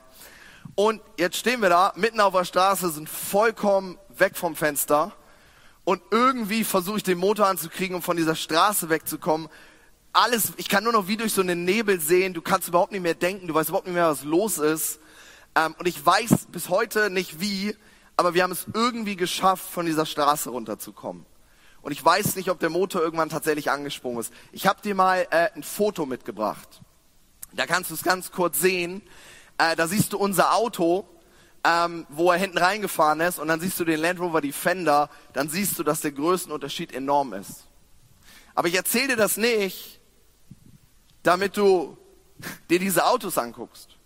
Und 0.74 1.02
jetzt 1.18 1.36
stehen 1.36 1.60
wir 1.62 1.68
da, 1.68 1.92
mitten 1.96 2.20
auf 2.20 2.32
der 2.32 2.44
Straße, 2.44 2.90
sind 2.90 3.08
vollkommen 3.08 3.98
weg 4.16 4.36
vom 4.36 4.54
Fenster. 4.54 5.12
Und 5.84 6.02
irgendwie 6.10 6.62
versuche 6.62 6.98
ich 6.98 7.02
den 7.02 7.18
Motor 7.18 7.48
anzukriegen, 7.48 7.96
um 7.96 8.02
von 8.02 8.16
dieser 8.16 8.36
Straße 8.36 8.88
wegzukommen. 8.88 9.48
Alles, 10.12 10.52
ich 10.56 10.68
kann 10.68 10.82
nur 10.82 10.92
noch 10.92 11.06
wie 11.06 11.16
durch 11.16 11.32
so 11.32 11.40
einen 11.40 11.64
Nebel 11.64 12.00
sehen. 12.00 12.34
Du 12.34 12.42
kannst 12.42 12.66
überhaupt 12.66 12.90
nicht 12.90 13.02
mehr 13.02 13.14
denken. 13.14 13.46
Du 13.46 13.54
weißt 13.54 13.68
überhaupt 13.68 13.86
nicht 13.86 13.94
mehr, 13.94 14.08
was 14.08 14.24
los 14.24 14.58
ist. 14.58 14.98
Ähm, 15.54 15.74
und 15.78 15.86
ich 15.86 16.04
weiß 16.04 16.46
bis 16.50 16.68
heute 16.68 17.10
nicht 17.10 17.40
wie, 17.40 17.76
aber 18.16 18.34
wir 18.34 18.42
haben 18.42 18.52
es 18.52 18.66
irgendwie 18.74 19.16
geschafft, 19.16 19.70
von 19.70 19.86
dieser 19.86 20.06
Straße 20.06 20.50
runterzukommen. 20.50 21.26
Und 21.82 21.92
ich 21.92 22.04
weiß 22.04 22.36
nicht, 22.36 22.50
ob 22.50 22.58
der 22.58 22.70
Motor 22.70 23.02
irgendwann 23.02 23.28
tatsächlich 23.28 23.70
angesprungen 23.70 24.20
ist. 24.20 24.32
Ich 24.52 24.66
habe 24.66 24.82
dir 24.82 24.94
mal 24.94 25.26
äh, 25.30 25.48
ein 25.54 25.62
Foto 25.62 26.06
mitgebracht. 26.06 26.80
Da 27.52 27.66
kannst 27.66 27.90
du 27.90 27.94
es 27.94 28.02
ganz 28.02 28.32
kurz 28.32 28.60
sehen. 28.60 29.02
Äh, 29.58 29.76
da 29.76 29.86
siehst 29.86 30.12
du 30.12 30.18
unser 30.18 30.54
Auto, 30.54 31.08
ähm, 31.64 32.06
wo 32.08 32.30
er 32.30 32.38
hinten 32.38 32.58
reingefahren 32.58 33.20
ist. 33.20 33.38
Und 33.38 33.48
dann 33.48 33.60
siehst 33.60 33.78
du 33.78 33.84
den 33.84 34.00
Land 34.00 34.18
Rover 34.20 34.40
Defender. 34.40 35.08
Dann 35.32 35.48
siehst 35.48 35.78
du, 35.78 35.84
dass 35.84 36.00
der 36.00 36.12
Größenunterschied 36.12 36.92
enorm 36.92 37.32
ist. 37.32 37.68
Aber 38.54 38.68
ich 38.68 38.74
erzähle 38.74 39.08
dir 39.08 39.16
das 39.16 39.36
nicht, 39.36 39.99
damit 41.22 41.56
du 41.56 41.96
dir 42.68 42.78
diese 42.78 43.06
Autos 43.06 43.38
anguckst. 43.38 43.96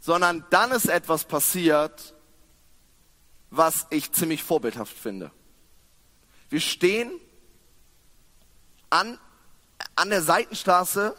Sondern 0.00 0.44
dann 0.50 0.70
ist 0.72 0.86
etwas 0.86 1.24
passiert, 1.24 2.14
was 3.50 3.86
ich 3.90 4.12
ziemlich 4.12 4.42
vorbildhaft 4.42 4.96
finde. 4.96 5.30
Wir 6.50 6.60
stehen 6.60 7.10
an, 8.90 9.18
an 9.96 10.10
der 10.10 10.22
Seitenstraße 10.22 11.14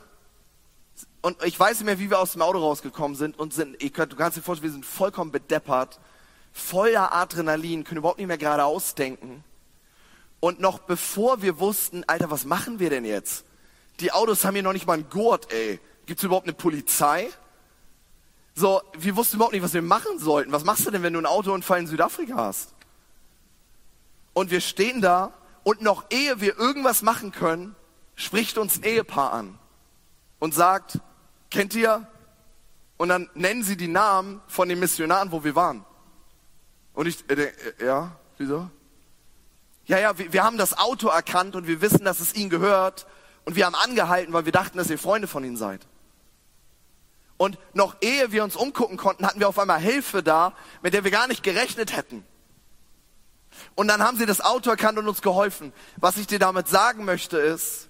und 1.21 1.43
ich 1.43 1.59
weiß 1.59 1.79
nicht 1.79 1.85
mehr, 1.85 1.99
wie 1.99 2.09
wir 2.09 2.19
aus 2.19 2.33
dem 2.33 2.41
Auto 2.41 2.59
rausgekommen 2.59 3.15
sind 3.15 3.37
und 3.37 3.53
sind, 3.53 3.81
ich, 3.81 3.91
du 3.93 4.15
kannst 4.15 4.37
dir 4.37 4.41
vorstellen, 4.41 4.71
wir 4.71 4.73
sind 4.73 4.85
vollkommen 4.85 5.31
bedeppert, 5.31 5.99
voller 6.51 7.13
Adrenalin, 7.13 7.83
können 7.83 7.99
überhaupt 7.99 8.19
nicht 8.19 8.27
mehr 8.27 8.37
gerade 8.37 8.63
ausdenken. 8.63 9.43
Und 10.39 10.61
noch 10.61 10.79
bevor 10.79 11.41
wir 11.41 11.59
wussten, 11.59 12.03
Alter, 12.07 12.31
was 12.31 12.45
machen 12.45 12.79
wir 12.79 12.89
denn 12.89 13.05
jetzt? 13.05 13.45
Die 13.99 14.11
Autos 14.11 14.45
haben 14.45 14.53
hier 14.53 14.63
noch 14.63 14.73
nicht 14.73 14.87
mal 14.87 14.93
einen 14.93 15.09
Gurt, 15.09 15.51
ey. 15.51 15.79
Gibt's 16.05 16.23
überhaupt 16.23 16.47
eine 16.47 16.53
Polizei? 16.53 17.29
So, 18.55 18.81
wir 18.97 19.15
wussten 19.15 19.37
überhaupt 19.37 19.53
nicht, 19.53 19.63
was 19.63 19.73
wir 19.73 19.81
machen 19.81 20.19
sollten. 20.19 20.51
Was 20.51 20.63
machst 20.63 20.85
du 20.85 20.91
denn, 20.91 21.03
wenn 21.03 21.13
du 21.13 21.19
einen 21.19 21.25
Autounfall 21.25 21.79
in 21.79 21.87
Südafrika 21.87 22.35
hast? 22.35 22.73
Und 24.33 24.51
wir 24.51 24.61
stehen 24.61 25.01
da 25.01 25.33
und 25.63 25.81
noch 25.81 26.05
ehe 26.09 26.41
wir 26.41 26.57
irgendwas 26.57 27.01
machen 27.01 27.31
können, 27.31 27.75
spricht 28.15 28.57
uns 28.57 28.77
ein 28.77 28.83
Ehepaar 28.83 29.33
an 29.33 29.59
und 30.39 30.53
sagt, 30.53 30.99
kennt 31.49 31.75
ihr? 31.75 32.07
Und 32.97 33.09
dann 33.09 33.29
nennen 33.33 33.63
sie 33.63 33.77
die 33.77 33.87
Namen 33.87 34.41
von 34.47 34.67
den 34.67 34.79
Missionaren, 34.79 35.31
wo 35.31 35.43
wir 35.43 35.55
waren. 35.55 35.85
Und 36.93 37.07
ich, 37.07 37.29
äh, 37.29 37.33
äh, 37.33 37.85
ja, 37.85 38.11
wieso? 38.37 38.69
Ja, 39.85 39.99
ja, 39.99 40.17
wir, 40.17 40.33
wir 40.33 40.43
haben 40.43 40.57
das 40.57 40.77
Auto 40.77 41.07
erkannt 41.07 41.55
und 41.55 41.65
wir 41.65 41.81
wissen, 41.81 42.03
dass 42.03 42.19
es 42.19 42.35
ihnen 42.35 42.49
gehört. 42.49 43.07
Und 43.49 43.55
wir 43.55 43.65
haben 43.65 43.73
angehalten, 43.73 44.31
weil 44.31 44.45
wir 44.45 44.51
dachten, 44.51 44.77
dass 44.77 44.91
ihr 44.91 44.99
Freunde 44.99 45.27
von 45.27 45.43
ihnen 45.43 45.57
seid. 45.57 45.81
Und 47.35 47.57
noch 47.73 47.95
ehe 47.99 48.31
wir 48.31 48.43
uns 48.43 48.55
umgucken 48.55 48.95
konnten, 48.95 49.25
hatten 49.25 49.39
wir 49.39 49.49
auf 49.49 49.57
einmal 49.57 49.79
Hilfe 49.79 50.21
da, 50.21 50.53
mit 50.83 50.93
der 50.93 51.03
wir 51.03 51.09
gar 51.09 51.27
nicht 51.27 51.41
gerechnet 51.41 51.97
hätten. 51.97 52.23
Und 53.73 53.87
dann 53.87 54.03
haben 54.03 54.19
sie 54.19 54.27
das 54.27 54.39
Auto 54.39 54.69
erkannt 54.69 54.99
und 54.99 55.07
uns 55.07 55.23
geholfen. 55.23 55.73
Was 55.97 56.17
ich 56.17 56.27
dir 56.27 56.37
damit 56.37 56.67
sagen 56.67 57.05
möchte 57.05 57.39
ist, 57.39 57.89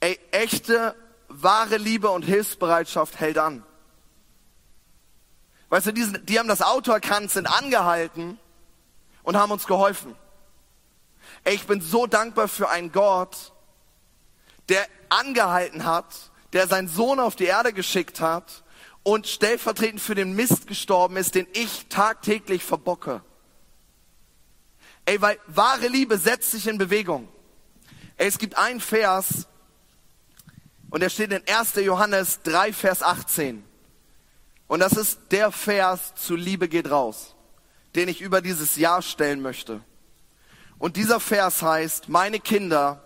ey, 0.00 0.18
echte, 0.30 0.96
wahre 1.28 1.76
Liebe 1.76 2.08
und 2.08 2.22
Hilfsbereitschaft 2.22 3.20
hält 3.20 3.36
an. 3.36 3.62
Weißt 5.68 5.88
du, 5.88 5.92
die, 5.92 6.10
die 6.24 6.38
haben 6.38 6.48
das 6.48 6.62
Auto 6.62 6.92
erkannt, 6.92 7.30
sind 7.30 7.46
angehalten 7.46 8.38
und 9.22 9.36
haben 9.36 9.52
uns 9.52 9.66
geholfen. 9.66 10.16
Ich 11.44 11.66
bin 11.66 11.80
so 11.80 12.06
dankbar 12.06 12.48
für 12.48 12.68
einen 12.68 12.90
Gott, 12.90 13.52
der 14.68 14.86
angehalten 15.10 15.84
hat, 15.84 16.30
der 16.52 16.66
seinen 16.66 16.88
Sohn 16.88 17.20
auf 17.20 17.36
die 17.36 17.44
Erde 17.44 17.72
geschickt 17.72 18.20
hat 18.20 18.64
und 19.02 19.26
stellvertretend 19.26 20.00
für 20.00 20.14
den 20.14 20.34
Mist 20.34 20.66
gestorben 20.66 21.16
ist, 21.16 21.34
den 21.34 21.46
ich 21.52 21.86
tagtäglich 21.88 22.64
verbocke. 22.64 23.22
Ey, 25.04 25.20
weil 25.20 25.38
wahre 25.46 25.88
Liebe 25.88 26.16
setzt 26.16 26.50
sich 26.52 26.66
in 26.66 26.78
Bewegung. 26.78 27.28
Ey, 28.16 28.26
es 28.26 28.38
gibt 28.38 28.56
einen 28.56 28.80
Vers, 28.80 29.46
und 30.94 31.00
der 31.00 31.10
steht 31.10 31.32
in 31.32 31.42
1. 31.48 31.74
Johannes 31.84 32.40
3, 32.44 32.72
Vers 32.72 33.02
18. 33.02 33.64
Und 34.68 34.78
das 34.78 34.92
ist 34.92 35.18
der 35.32 35.50
Vers 35.50 36.14
zu 36.14 36.36
Liebe 36.36 36.68
geht 36.68 36.88
raus, 36.88 37.34
den 37.96 38.08
ich 38.08 38.20
über 38.20 38.40
dieses 38.40 38.76
Jahr 38.76 39.02
stellen 39.02 39.42
möchte. 39.42 39.80
Und 40.78 40.96
dieser 40.96 41.20
Vers 41.20 41.62
heißt, 41.62 42.08
meine 42.08 42.40
Kinder, 42.40 43.02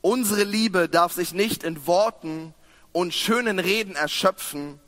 unsere 0.00 0.44
Liebe 0.44 0.88
darf 0.88 1.12
sich 1.12 1.32
nicht 1.32 1.62
in 1.62 1.86
Worten 1.86 2.54
und 2.92 3.14
schönen 3.14 3.58
Reden 3.58 3.96
erschöpfen, 3.96 4.80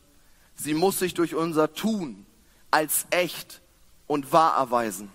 sie 0.55 0.75
muss 0.75 0.99
sich 0.99 1.15
durch 1.15 1.35
unser 1.35 1.73
Tun 1.73 2.27
als 2.71 3.07
echt 3.11 3.61
und 4.07 4.33
wahr 4.33 4.57
erweisen. 4.57 5.11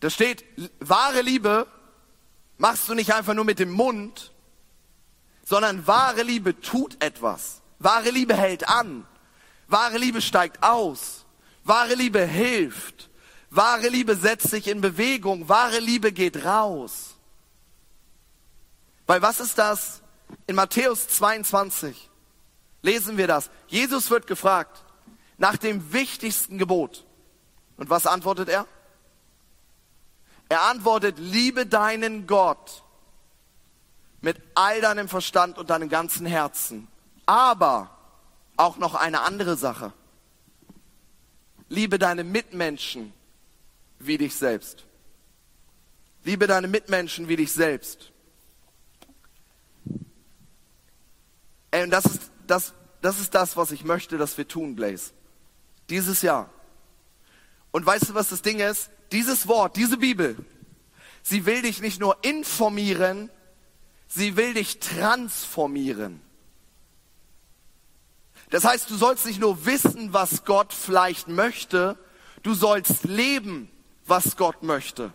Da 0.00 0.10
steht, 0.10 0.44
wahre 0.80 1.22
Liebe 1.22 1.66
machst 2.58 2.88
du 2.88 2.94
nicht 2.94 3.14
einfach 3.14 3.34
nur 3.34 3.44
mit 3.44 3.58
dem 3.58 3.70
Mund, 3.70 4.32
sondern 5.44 5.86
wahre 5.86 6.22
Liebe 6.22 6.60
tut 6.60 7.02
etwas. 7.02 7.62
Wahre 7.78 8.10
Liebe 8.10 8.36
hält 8.36 8.68
an. 8.68 9.06
Wahre 9.68 9.98
Liebe 9.98 10.20
steigt 10.20 10.62
aus. 10.62 11.24
Wahre 11.64 11.94
Liebe 11.94 12.24
hilft. 12.24 13.10
Wahre 13.56 13.88
Liebe 13.88 14.16
setzt 14.16 14.50
sich 14.50 14.66
in 14.66 14.80
Bewegung. 14.80 15.48
Wahre 15.48 15.78
Liebe 15.78 16.12
geht 16.12 16.44
raus. 16.44 17.14
Weil 19.06 19.22
was 19.22 19.40
ist 19.40 19.58
das? 19.58 20.02
In 20.46 20.56
Matthäus 20.56 21.08
22 21.08 22.10
lesen 22.82 23.16
wir 23.16 23.26
das. 23.26 23.50
Jesus 23.68 24.10
wird 24.10 24.26
gefragt 24.26 24.84
nach 25.38 25.56
dem 25.56 25.92
wichtigsten 25.92 26.58
Gebot. 26.58 27.04
Und 27.76 27.90
was 27.90 28.06
antwortet 28.06 28.48
er? 28.48 28.66
Er 30.48 30.62
antwortet, 30.62 31.18
liebe 31.18 31.66
deinen 31.66 32.26
Gott 32.26 32.82
mit 34.20 34.40
all 34.54 34.80
deinem 34.80 35.08
Verstand 35.08 35.58
und 35.58 35.70
deinem 35.70 35.88
ganzen 35.88 36.26
Herzen. 36.26 36.88
Aber 37.26 37.90
auch 38.56 38.78
noch 38.78 38.94
eine 38.94 39.22
andere 39.22 39.56
Sache. 39.56 39.92
Liebe 41.68 41.98
deine 41.98 42.24
Mitmenschen 42.24 43.12
wie 44.06 44.18
dich 44.18 44.34
selbst. 44.34 44.86
Liebe 46.24 46.46
deine 46.46 46.68
Mitmenschen 46.68 47.28
wie 47.28 47.36
dich 47.36 47.52
selbst. 47.52 48.12
Ey, 51.70 51.84
und 51.84 51.90
das 51.90 52.04
ist 52.04 52.30
das, 52.46 52.72
das 53.02 53.20
ist 53.20 53.34
das, 53.34 53.56
was 53.56 53.72
ich 53.72 53.84
möchte, 53.84 54.18
dass 54.18 54.38
wir 54.38 54.48
tun, 54.48 54.76
Blaze. 54.76 55.12
Dieses 55.90 56.22
Jahr. 56.22 56.50
Und 57.70 57.84
weißt 57.84 58.10
du, 58.10 58.14
was 58.14 58.28
das 58.28 58.42
Ding 58.42 58.60
ist? 58.60 58.90
Dieses 59.12 59.46
Wort, 59.48 59.76
diese 59.76 59.96
Bibel, 59.96 60.36
sie 61.22 61.46
will 61.46 61.62
dich 61.62 61.80
nicht 61.80 62.00
nur 62.00 62.16
informieren, 62.22 63.30
sie 64.08 64.36
will 64.36 64.54
dich 64.54 64.78
transformieren. 64.78 66.20
Das 68.50 68.64
heißt, 68.64 68.88
du 68.88 68.96
sollst 68.96 69.26
nicht 69.26 69.40
nur 69.40 69.66
wissen, 69.66 70.12
was 70.12 70.44
Gott 70.44 70.72
vielleicht 70.72 71.28
möchte, 71.28 71.98
du 72.42 72.54
sollst 72.54 73.04
leben, 73.04 73.70
was 74.06 74.36
Gott 74.36 74.62
möchte. 74.62 75.12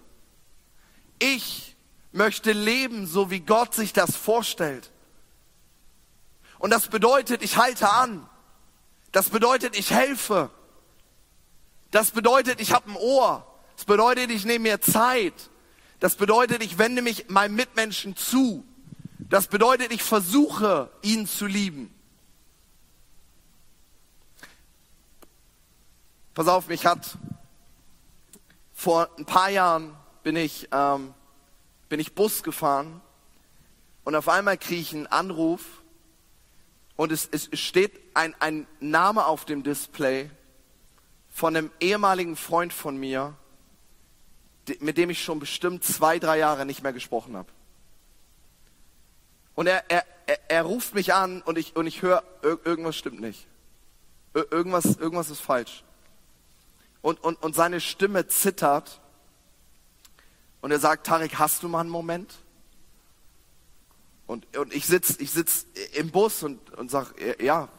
Ich 1.20 1.76
möchte 2.12 2.52
leben, 2.52 3.06
so 3.06 3.30
wie 3.30 3.40
Gott 3.40 3.74
sich 3.74 3.94
das 3.94 4.16
vorstellt. 4.16 4.92
Und 6.58 6.72
das 6.72 6.88
bedeutet, 6.88 7.42
ich 7.44 7.58
halte 7.58 7.90
an. 7.90 8.28
Das 9.12 9.30
bedeutet, 9.30 9.78
ich 9.78 9.92
helfe. 9.92 10.50
Das 11.92 12.12
bedeutet, 12.12 12.62
ich 12.62 12.74
habe 12.74 12.92
ein 12.92 12.98
Ohr. 12.98 13.46
Das 13.76 13.86
bedeutet, 13.86 14.30
ich 14.32 14.46
nehme 14.46 14.70
mir 14.70 14.82
Zeit. 14.82 15.50
Das 16.00 16.16
bedeutet, 16.16 16.64
ich 16.64 16.78
wende 16.78 17.02
mich 17.02 17.30
meinem 17.30 17.56
Mitmenschen 17.56 18.16
zu. 18.16 18.66
Das 19.30 19.48
bedeutet, 19.48 19.92
ich 19.92 20.04
versuche, 20.04 20.90
ihn 21.02 21.28
zu 21.28 21.46
lieben. 21.46 21.94
Pass 26.34 26.48
auf, 26.48 26.68
mich 26.68 26.86
hat 26.86 27.18
vor 28.80 29.10
ein 29.18 29.26
paar 29.26 29.50
Jahren 29.50 29.94
bin 30.24 30.38
ich, 30.38 30.70
ähm, 30.72 31.14
bin 31.90 32.00
ich 32.00 32.16
Bus 32.16 32.44
gefahren 32.44 33.02
und 34.06 34.16
auf 34.16 34.30
einmal 34.30 34.58
kriege 34.58 34.80
ich 34.80 34.94
einen 34.94 35.06
Anruf 35.06 35.84
und 36.96 37.12
es, 37.12 37.28
es 37.30 37.50
steht 37.60 37.92
ein, 38.14 38.34
ein 38.40 38.68
Name 38.80 39.26
auf 39.26 39.44
dem 39.44 39.64
Display 39.64 40.30
von 41.30 41.58
einem 41.58 41.72
ehemaligen 41.82 42.38
Freund 42.38 42.72
von 42.72 42.96
mir, 42.96 43.36
mit 44.80 44.98
dem 44.98 45.10
ich 45.10 45.22
schon 45.22 45.40
bestimmt 45.40 45.84
zwei, 45.84 46.18
drei 46.18 46.38
Jahre 46.38 46.66
nicht 46.66 46.82
mehr 46.82 46.94
gesprochen 46.94 47.36
habe. 47.36 47.52
Und 49.56 49.68
er, 49.68 49.84
er, 49.92 50.06
er, 50.48 50.64
ruft 50.64 50.96
mich 50.96 51.14
an 51.14 51.42
und 51.42 51.58
ich, 51.58 51.76
und 51.76 51.86
ich 51.86 52.02
höre, 52.02 52.24
irgendwas 52.42 52.96
stimmt 52.96 53.20
nicht. 53.20 53.46
irgendwas, 54.34 54.96
irgendwas 54.96 55.30
ist 55.30 55.42
falsch. 55.42 55.84
Und, 57.02 57.24
und, 57.24 57.42
und 57.42 57.56
seine 57.56 57.82
Stimme 57.82 58.28
zittert. 58.28 59.02
Und 60.62 60.72
er 60.72 60.80
sagt, 60.80 61.08
Tarek, 61.08 61.40
hast 61.40 61.64
du 61.64 61.70
mal 61.70 61.82
einen 61.82 61.90
Moment? 61.90 62.36
Und, 64.28 64.56
und 64.58 64.74
ich 64.76 64.86
sitze 64.86 65.22
ich 65.22 65.32
sitz 65.32 65.66
im 65.94 66.12
Bus 66.12 66.44
und, 66.44 66.70
und 66.78 66.92
sage, 66.92 67.44
ja, 67.44 67.70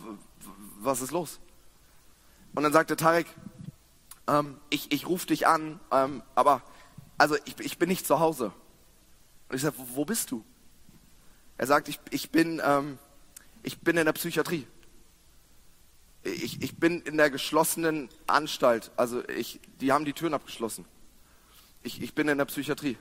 was 0.80 1.00
ist 1.00 1.12
los? 1.12 1.38
Und 2.54 2.64
dann 2.64 2.72
sagte 2.72 2.96
Tarek, 2.96 3.26
ähm, 4.26 4.56
ich, 4.70 4.90
ich 4.90 5.06
rufe 5.06 5.26
dich 5.26 5.46
an, 5.46 5.78
ähm, 5.92 6.22
aber 6.34 6.62
also 7.18 7.36
ich, 7.44 7.58
ich 7.60 7.78
bin 7.78 7.88
nicht 7.88 8.06
zu 8.06 8.18
Hause. 8.18 8.52
Und 9.48 9.56
ich 9.56 9.62
sage, 9.62 9.76
wo, 9.78 9.96
wo 9.96 10.04
bist 10.04 10.30
du? 10.30 10.44
Er 11.58 11.66
sagt, 11.66 11.88
ich, 11.88 12.00
ich, 12.10 12.30
bin, 12.30 12.60
ähm, 12.64 12.98
ich 13.62 13.78
bin 13.78 13.96
in 13.96 14.06
der 14.06 14.12
Psychiatrie. 14.12 14.66
Ich, 16.22 16.62
ich 16.62 16.76
bin 16.76 17.00
in 17.02 17.16
der 17.16 17.30
geschlossenen 17.30 18.08
Anstalt. 18.26 18.90
Also 18.96 19.26
ich, 19.28 19.60
die 19.80 19.92
haben 19.92 20.04
die 20.04 20.12
Türen 20.12 20.34
abgeschlossen. 20.34 20.84
Ich, 21.82 22.02
ich 22.02 22.14
bin 22.14 22.28
in 22.28 22.38
der 22.38 22.44
Psychiatrie. 22.44 22.98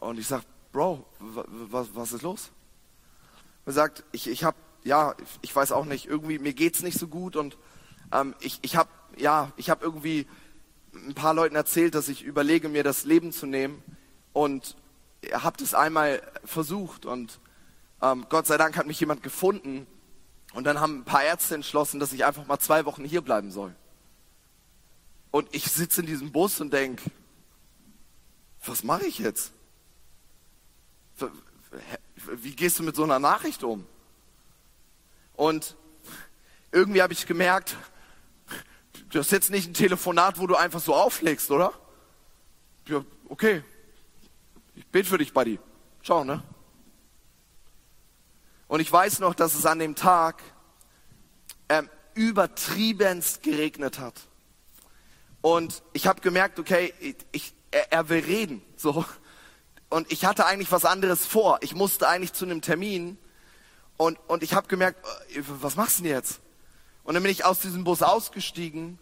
Und 0.00 0.18
ich 0.18 0.26
sage, 0.26 0.44
Bro, 0.72 1.06
was, 1.18 2.12
ist 2.12 2.22
los? 2.22 2.50
Er 3.64 3.72
sagt, 3.72 4.04
ich, 4.12 4.28
ich 4.28 4.44
habe, 4.44 4.56
ja, 4.84 5.14
ich 5.40 5.54
weiß 5.54 5.72
auch 5.72 5.84
nicht, 5.84 6.06
irgendwie, 6.06 6.38
mir 6.38 6.52
geht's 6.52 6.82
nicht 6.82 6.98
so 6.98 7.08
gut 7.08 7.36
und 7.36 7.56
ähm, 8.12 8.34
ich, 8.40 8.58
ich 8.62 8.76
habe, 8.76 8.90
ja, 9.16 9.52
ich 9.56 9.70
habe 9.70 9.84
irgendwie 9.84 10.26
ein 10.94 11.14
paar 11.14 11.34
Leuten 11.34 11.56
erzählt, 11.56 11.94
dass 11.94 12.08
ich 12.08 12.22
überlege, 12.22 12.68
mir 12.68 12.82
das 12.82 13.04
Leben 13.04 13.32
zu 13.32 13.46
nehmen 13.46 13.82
und 14.32 14.76
habe 15.32 15.56
das 15.56 15.74
einmal 15.74 16.20
versucht 16.44 17.06
und 17.06 17.40
ähm, 18.02 18.26
Gott 18.28 18.46
sei 18.46 18.56
Dank 18.56 18.76
hat 18.76 18.86
mich 18.86 19.00
jemand 19.00 19.22
gefunden 19.22 19.86
und 20.58 20.64
dann 20.64 20.80
haben 20.80 20.98
ein 20.98 21.04
paar 21.04 21.22
Ärzte 21.22 21.54
entschlossen, 21.54 22.00
dass 22.00 22.12
ich 22.12 22.24
einfach 22.24 22.44
mal 22.48 22.58
zwei 22.58 22.84
Wochen 22.84 23.04
hier 23.04 23.20
bleiben 23.20 23.52
soll. 23.52 23.76
Und 25.30 25.54
ich 25.54 25.66
sitze 25.66 26.00
in 26.00 26.08
diesem 26.08 26.32
Bus 26.32 26.60
und 26.60 26.72
denke, 26.72 27.00
was 28.64 28.82
mache 28.82 29.06
ich 29.06 29.20
jetzt? 29.20 29.52
Wie 32.42 32.56
gehst 32.56 32.76
du 32.80 32.82
mit 32.82 32.96
so 32.96 33.04
einer 33.04 33.20
Nachricht 33.20 33.62
um? 33.62 33.86
Und 35.34 35.76
irgendwie 36.72 37.02
habe 37.02 37.12
ich 37.12 37.24
gemerkt, 37.24 37.76
das 39.12 39.26
ist 39.26 39.30
jetzt 39.30 39.50
nicht 39.52 39.68
ein 39.68 39.74
Telefonat, 39.74 40.40
wo 40.40 40.48
du 40.48 40.56
einfach 40.56 40.80
so 40.80 40.92
auflegst, 40.92 41.52
oder? 41.52 41.72
Ja, 42.88 43.04
okay. 43.28 43.62
Ich 44.74 44.84
bete 44.88 45.08
für 45.08 45.18
dich, 45.18 45.32
Buddy. 45.32 45.60
Ciao, 46.02 46.24
ne? 46.24 46.42
Und 48.68 48.80
ich 48.80 48.92
weiß 48.92 49.20
noch, 49.20 49.34
dass 49.34 49.54
es 49.54 49.66
an 49.66 49.78
dem 49.78 49.94
Tag 49.94 50.42
ähm, 51.68 51.88
übertriebenst 52.14 53.42
geregnet 53.42 53.98
hat. 53.98 54.14
Und 55.40 55.82
ich 55.92 56.06
habe 56.06 56.20
gemerkt, 56.20 56.58
okay, 56.58 56.92
ich, 57.32 57.54
er, 57.70 57.92
er 57.92 58.08
will 58.08 58.20
reden. 58.24 58.62
So. 58.76 59.04
Und 59.88 60.12
ich 60.12 60.24
hatte 60.24 60.46
eigentlich 60.46 60.70
was 60.70 60.84
anderes 60.84 61.26
vor. 61.26 61.58
Ich 61.62 61.74
musste 61.74 62.08
eigentlich 62.08 62.34
zu 62.34 62.44
einem 62.44 62.60
Termin. 62.60 63.18
Und, 63.96 64.18
und 64.28 64.42
ich 64.42 64.52
habe 64.52 64.68
gemerkt, 64.68 65.04
äh, 65.34 65.42
was 65.46 65.76
machst 65.76 65.98
du 65.98 66.02
denn 66.02 66.12
jetzt? 66.12 66.40
Und 67.04 67.14
dann 67.14 67.22
bin 67.22 67.32
ich 67.32 67.44
aus 67.44 67.60
diesem 67.60 67.84
Bus 67.84 68.02
ausgestiegen. 68.02 68.98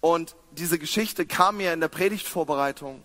Und 0.00 0.36
diese 0.52 0.78
Geschichte 0.78 1.26
kam 1.26 1.56
mir 1.56 1.72
in 1.72 1.80
der 1.80 1.88
Predigtvorbereitung, 1.88 3.02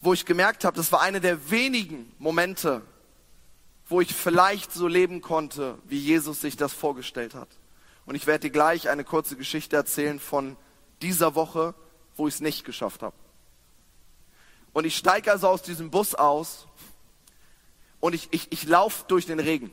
wo 0.00 0.12
ich 0.12 0.26
gemerkt 0.26 0.64
habe, 0.64 0.76
das 0.76 0.90
war 0.92 1.00
eine 1.00 1.20
der 1.20 1.50
wenigen 1.50 2.12
Momente, 2.18 2.82
wo 3.90 4.00
ich 4.00 4.14
vielleicht 4.14 4.72
so 4.72 4.86
leben 4.86 5.20
konnte, 5.20 5.76
wie 5.84 5.98
Jesus 5.98 6.40
sich 6.40 6.56
das 6.56 6.72
vorgestellt 6.72 7.34
hat. 7.34 7.48
Und 8.06 8.14
ich 8.14 8.26
werde 8.26 8.42
dir 8.42 8.50
gleich 8.50 8.88
eine 8.88 9.02
kurze 9.02 9.36
Geschichte 9.36 9.74
erzählen 9.74 10.20
von 10.20 10.56
dieser 11.02 11.34
Woche, 11.34 11.74
wo 12.16 12.28
ich 12.28 12.34
es 12.34 12.40
nicht 12.40 12.64
geschafft 12.64 13.02
habe. 13.02 13.16
Und 14.72 14.84
ich 14.84 14.96
steige 14.96 15.32
also 15.32 15.48
aus 15.48 15.62
diesem 15.62 15.90
Bus 15.90 16.14
aus 16.14 16.68
und 17.98 18.14
ich, 18.14 18.28
ich, 18.30 18.52
ich 18.52 18.62
laufe 18.64 19.04
durch 19.08 19.26
den 19.26 19.40
Regen. 19.40 19.72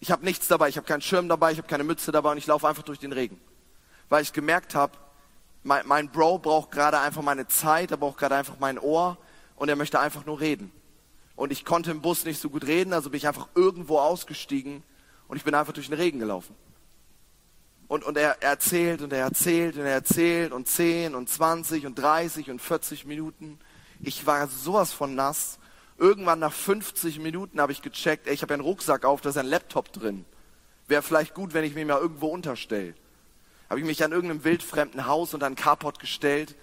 Ich 0.00 0.10
habe 0.10 0.24
nichts 0.24 0.48
dabei, 0.48 0.70
ich 0.70 0.78
habe 0.78 0.86
keinen 0.86 1.02
Schirm 1.02 1.28
dabei, 1.28 1.52
ich 1.52 1.58
habe 1.58 1.68
keine 1.68 1.84
Mütze 1.84 2.10
dabei 2.10 2.32
und 2.32 2.38
ich 2.38 2.46
laufe 2.46 2.66
einfach 2.66 2.82
durch 2.82 2.98
den 2.98 3.12
Regen. 3.12 3.38
Weil 4.08 4.22
ich 4.22 4.32
gemerkt 4.32 4.74
habe, 4.74 4.96
mein, 5.64 5.86
mein 5.86 6.08
Bro 6.08 6.38
braucht 6.38 6.70
gerade 6.70 6.98
einfach 6.98 7.20
meine 7.20 7.46
Zeit, 7.46 7.90
er 7.90 7.98
braucht 7.98 8.16
gerade 8.16 8.36
einfach 8.36 8.58
mein 8.58 8.78
Ohr 8.78 9.18
und 9.56 9.68
er 9.68 9.76
möchte 9.76 10.00
einfach 10.00 10.24
nur 10.24 10.40
reden. 10.40 10.72
Und 11.38 11.52
ich 11.52 11.64
konnte 11.64 11.92
im 11.92 12.00
Bus 12.00 12.24
nicht 12.24 12.40
so 12.40 12.50
gut 12.50 12.66
reden, 12.66 12.92
also 12.92 13.10
bin 13.10 13.18
ich 13.18 13.28
einfach 13.28 13.46
irgendwo 13.54 14.00
ausgestiegen 14.00 14.82
und 15.28 15.36
ich 15.36 15.44
bin 15.44 15.54
einfach 15.54 15.72
durch 15.72 15.86
den 15.86 15.96
Regen 15.96 16.18
gelaufen. 16.18 16.52
Und, 17.86 18.02
und 18.02 18.18
er, 18.18 18.42
er 18.42 18.50
erzählt 18.50 19.02
und 19.02 19.12
er 19.12 19.20
erzählt 19.20 19.76
und 19.76 19.82
er 19.82 19.92
erzählt 19.92 20.50
und 20.50 20.66
10 20.66 21.14
und 21.14 21.28
20 21.28 21.86
und 21.86 21.94
30 21.94 22.50
und 22.50 22.60
40 22.60 23.06
Minuten. 23.06 23.60
Ich 24.00 24.26
war 24.26 24.48
sowas 24.48 24.92
von 24.92 25.14
nass. 25.14 25.60
Irgendwann 25.96 26.40
nach 26.40 26.52
50 26.52 27.20
Minuten 27.20 27.60
habe 27.60 27.70
ich 27.70 27.82
gecheckt, 27.82 28.26
ey, 28.26 28.34
ich 28.34 28.42
habe 28.42 28.54
einen 28.54 28.64
Rucksack 28.64 29.04
auf, 29.04 29.20
da 29.20 29.28
ist 29.28 29.38
ein 29.38 29.46
Laptop 29.46 29.92
drin. 29.92 30.24
Wäre 30.88 31.02
vielleicht 31.02 31.34
gut, 31.34 31.54
wenn 31.54 31.62
ich 31.62 31.76
mich 31.76 31.86
mal 31.86 32.00
irgendwo 32.00 32.26
unterstelle. 32.26 32.94
Habe 33.70 33.78
ich 33.78 33.86
mich 33.86 34.02
an 34.02 34.10
irgendeinem 34.10 34.42
wildfremden 34.42 35.06
Haus 35.06 35.34
und 35.34 35.44
an 35.44 35.54
Carport 35.54 36.00
gestellt 36.00 36.56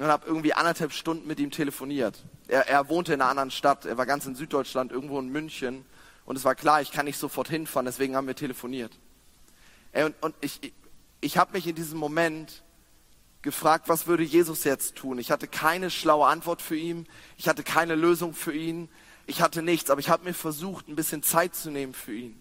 und 0.00 0.08
habe 0.08 0.26
irgendwie 0.26 0.54
anderthalb 0.54 0.92
Stunden 0.92 1.26
mit 1.26 1.38
ihm 1.40 1.50
telefoniert. 1.50 2.24
Er, 2.48 2.66
er 2.68 2.88
wohnte 2.88 3.12
in 3.12 3.20
einer 3.20 3.30
anderen 3.30 3.50
Stadt, 3.50 3.84
er 3.84 3.98
war 3.98 4.06
ganz 4.06 4.24
in 4.24 4.34
Süddeutschland, 4.34 4.92
irgendwo 4.92 5.18
in 5.18 5.28
München. 5.28 5.84
Und 6.24 6.36
es 6.36 6.44
war 6.44 6.54
klar, 6.54 6.80
ich 6.80 6.90
kann 6.90 7.04
nicht 7.04 7.18
sofort 7.18 7.48
hinfahren, 7.48 7.84
deswegen 7.84 8.16
haben 8.16 8.26
wir 8.26 8.34
telefoniert. 8.34 8.98
Und, 9.92 10.14
und 10.22 10.34
ich, 10.40 10.72
ich 11.20 11.36
habe 11.36 11.52
mich 11.52 11.66
in 11.66 11.74
diesem 11.74 11.98
Moment 11.98 12.62
gefragt, 13.42 13.88
was 13.88 14.06
würde 14.06 14.22
Jesus 14.22 14.64
jetzt 14.64 14.96
tun? 14.96 15.18
Ich 15.18 15.30
hatte 15.30 15.46
keine 15.46 15.90
schlaue 15.90 16.26
Antwort 16.26 16.62
für 16.62 16.76
ihn, 16.76 17.06
ich 17.36 17.48
hatte 17.48 17.62
keine 17.62 17.94
Lösung 17.94 18.32
für 18.32 18.54
ihn, 18.54 18.88
ich 19.26 19.42
hatte 19.42 19.60
nichts, 19.60 19.90
aber 19.90 20.00
ich 20.00 20.08
habe 20.08 20.24
mir 20.24 20.34
versucht, 20.34 20.88
ein 20.88 20.96
bisschen 20.96 21.22
Zeit 21.22 21.54
zu 21.54 21.70
nehmen 21.70 21.92
für 21.92 22.14
ihn. 22.14 22.40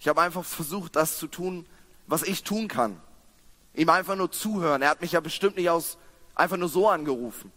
Ich 0.00 0.08
habe 0.08 0.22
einfach 0.22 0.44
versucht, 0.44 0.96
das 0.96 1.18
zu 1.18 1.26
tun, 1.26 1.66
was 2.06 2.22
ich 2.22 2.44
tun 2.44 2.68
kann. 2.68 3.00
Ihm 3.74 3.90
einfach 3.90 4.16
nur 4.16 4.30
zuhören. 4.30 4.80
Er 4.80 4.88
hat 4.88 5.02
mich 5.02 5.12
ja 5.12 5.20
bestimmt 5.20 5.56
nicht 5.56 5.68
aus 5.68 5.98
einfach 6.36 6.56
nur 6.56 6.68
so 6.68 6.88
angerufen. 6.88 7.50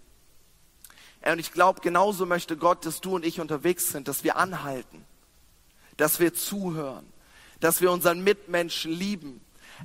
Und 1.23 1.37
ich 1.37 1.51
glaube, 1.51 1.81
genauso 1.81 2.25
möchte 2.25 2.57
Gott, 2.57 2.85
dass 2.85 3.01
du 3.01 3.15
und 3.15 3.25
ich 3.25 3.39
unterwegs 3.39 3.89
sind, 3.89 4.07
dass 4.07 4.23
wir 4.23 4.37
anhalten, 4.37 5.05
dass 5.97 6.19
wir 6.19 6.33
zuhören, 6.33 7.05
dass 7.59 7.81
wir 7.81 7.91
unseren 7.91 8.23
Mitmenschen 8.23 8.91
lieben. 8.91 9.41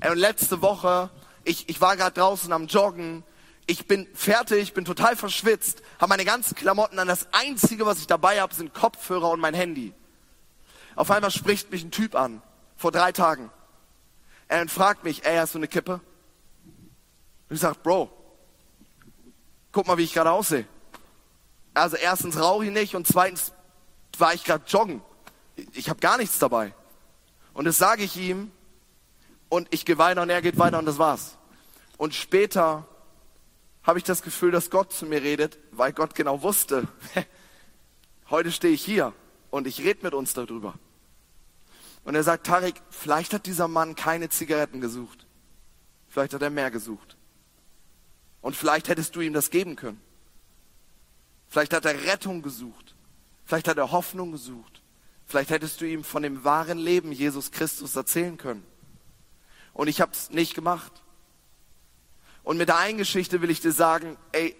Und 0.08 0.16
letzte 0.16 0.62
Woche, 0.62 1.10
ich, 1.42 1.68
ich 1.68 1.80
war 1.80 1.96
gerade 1.96 2.18
draußen 2.18 2.52
am 2.52 2.68
Joggen, 2.68 3.24
ich 3.66 3.86
bin 3.86 4.06
fertig, 4.14 4.74
bin 4.74 4.84
total 4.84 5.16
verschwitzt, 5.16 5.82
habe 5.98 6.10
meine 6.10 6.24
ganzen 6.24 6.54
Klamotten 6.54 6.98
an. 6.98 7.08
Das 7.08 7.28
Einzige, 7.32 7.86
was 7.86 7.98
ich 7.98 8.06
dabei 8.06 8.40
habe, 8.40 8.54
sind 8.54 8.74
Kopfhörer 8.74 9.30
und 9.30 9.40
mein 9.40 9.54
Handy. 9.54 9.92
Auf 10.96 11.10
einmal 11.10 11.30
spricht 11.30 11.72
mich 11.72 11.82
ein 11.82 11.90
Typ 11.90 12.14
an, 12.14 12.42
vor 12.76 12.92
drei 12.92 13.10
Tagen. 13.10 13.50
Er 14.48 14.68
fragt 14.68 15.02
mich, 15.02 15.24
ey, 15.24 15.36
hast 15.36 15.54
du 15.54 15.58
eine 15.58 15.66
Kippe? 15.66 16.00
Und 17.48 17.56
ich 17.56 17.60
sage, 17.60 17.76
Bro, 17.82 18.12
guck 19.74 19.86
mal, 19.86 19.98
wie 19.98 20.04
ich 20.04 20.14
gerade 20.14 20.30
aussehe. 20.30 20.66
Also 21.74 21.96
erstens 21.96 22.38
rauche 22.38 22.64
ich 22.64 22.70
nicht 22.70 22.94
und 22.94 23.06
zweitens 23.06 23.52
war 24.16 24.32
ich 24.32 24.44
gerade 24.44 24.64
joggen. 24.66 25.02
Ich 25.72 25.90
habe 25.90 26.00
gar 26.00 26.16
nichts 26.16 26.38
dabei. 26.38 26.72
Und 27.52 27.66
das 27.66 27.76
sage 27.76 28.04
ich 28.04 28.16
ihm 28.16 28.50
und 29.48 29.68
ich 29.72 29.84
gehe 29.84 29.98
weiter 29.98 30.22
und 30.22 30.30
er 30.30 30.40
geht 30.40 30.58
weiter 30.58 30.78
und 30.78 30.86
das 30.86 30.98
war's. 30.98 31.36
Und 31.98 32.14
später 32.14 32.86
habe 33.82 33.98
ich 33.98 34.04
das 34.04 34.22
Gefühl, 34.22 34.52
dass 34.52 34.70
Gott 34.70 34.92
zu 34.92 35.06
mir 35.06 35.22
redet, 35.22 35.58
weil 35.72 35.92
Gott 35.92 36.14
genau 36.14 36.42
wusste, 36.42 36.88
heute 38.30 38.52
stehe 38.52 38.72
ich 38.72 38.84
hier 38.84 39.12
und 39.50 39.66
ich 39.66 39.80
rede 39.80 40.00
mit 40.02 40.14
uns 40.14 40.34
darüber. 40.34 40.74
Und 42.04 42.14
er 42.14 42.22
sagt, 42.22 42.46
Tarek, 42.46 42.80
vielleicht 42.90 43.34
hat 43.34 43.46
dieser 43.46 43.66
Mann 43.66 43.96
keine 43.96 44.28
Zigaretten 44.28 44.80
gesucht. 44.80 45.26
Vielleicht 46.08 46.34
hat 46.34 46.42
er 46.42 46.50
mehr 46.50 46.70
gesucht. 46.70 47.16
Und 48.44 48.54
vielleicht 48.54 48.88
hättest 48.88 49.16
du 49.16 49.22
ihm 49.22 49.32
das 49.32 49.48
geben 49.48 49.74
können. 49.74 49.98
Vielleicht 51.48 51.72
hat 51.72 51.86
er 51.86 52.04
Rettung 52.04 52.42
gesucht. 52.42 52.94
Vielleicht 53.46 53.66
hat 53.66 53.78
er 53.78 53.90
Hoffnung 53.90 54.32
gesucht. 54.32 54.82
Vielleicht 55.24 55.48
hättest 55.48 55.80
du 55.80 55.86
ihm 55.86 56.04
von 56.04 56.22
dem 56.22 56.44
wahren 56.44 56.76
Leben 56.76 57.10
Jesus 57.10 57.52
Christus 57.52 57.96
erzählen 57.96 58.36
können. 58.36 58.62
Und 59.72 59.88
ich 59.88 60.02
habe 60.02 60.12
es 60.12 60.28
nicht 60.28 60.54
gemacht. 60.54 60.92
Und 62.42 62.58
mit 62.58 62.68
der 62.68 62.76
einen 62.76 62.98
Geschichte 62.98 63.40
will 63.40 63.48
ich 63.48 63.62
dir 63.62 63.72
sagen, 63.72 64.18
ey, 64.32 64.54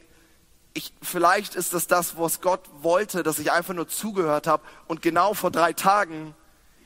ich, 0.72 0.94
vielleicht 1.02 1.54
ist 1.54 1.74
das 1.74 1.86
das, 1.86 2.16
was 2.16 2.40
Gott 2.40 2.66
wollte, 2.80 3.22
dass 3.22 3.38
ich 3.38 3.52
einfach 3.52 3.74
nur 3.74 3.86
zugehört 3.86 4.46
habe. 4.46 4.64
Und 4.86 5.02
genau 5.02 5.34
vor 5.34 5.50
drei 5.50 5.74
Tagen 5.74 6.34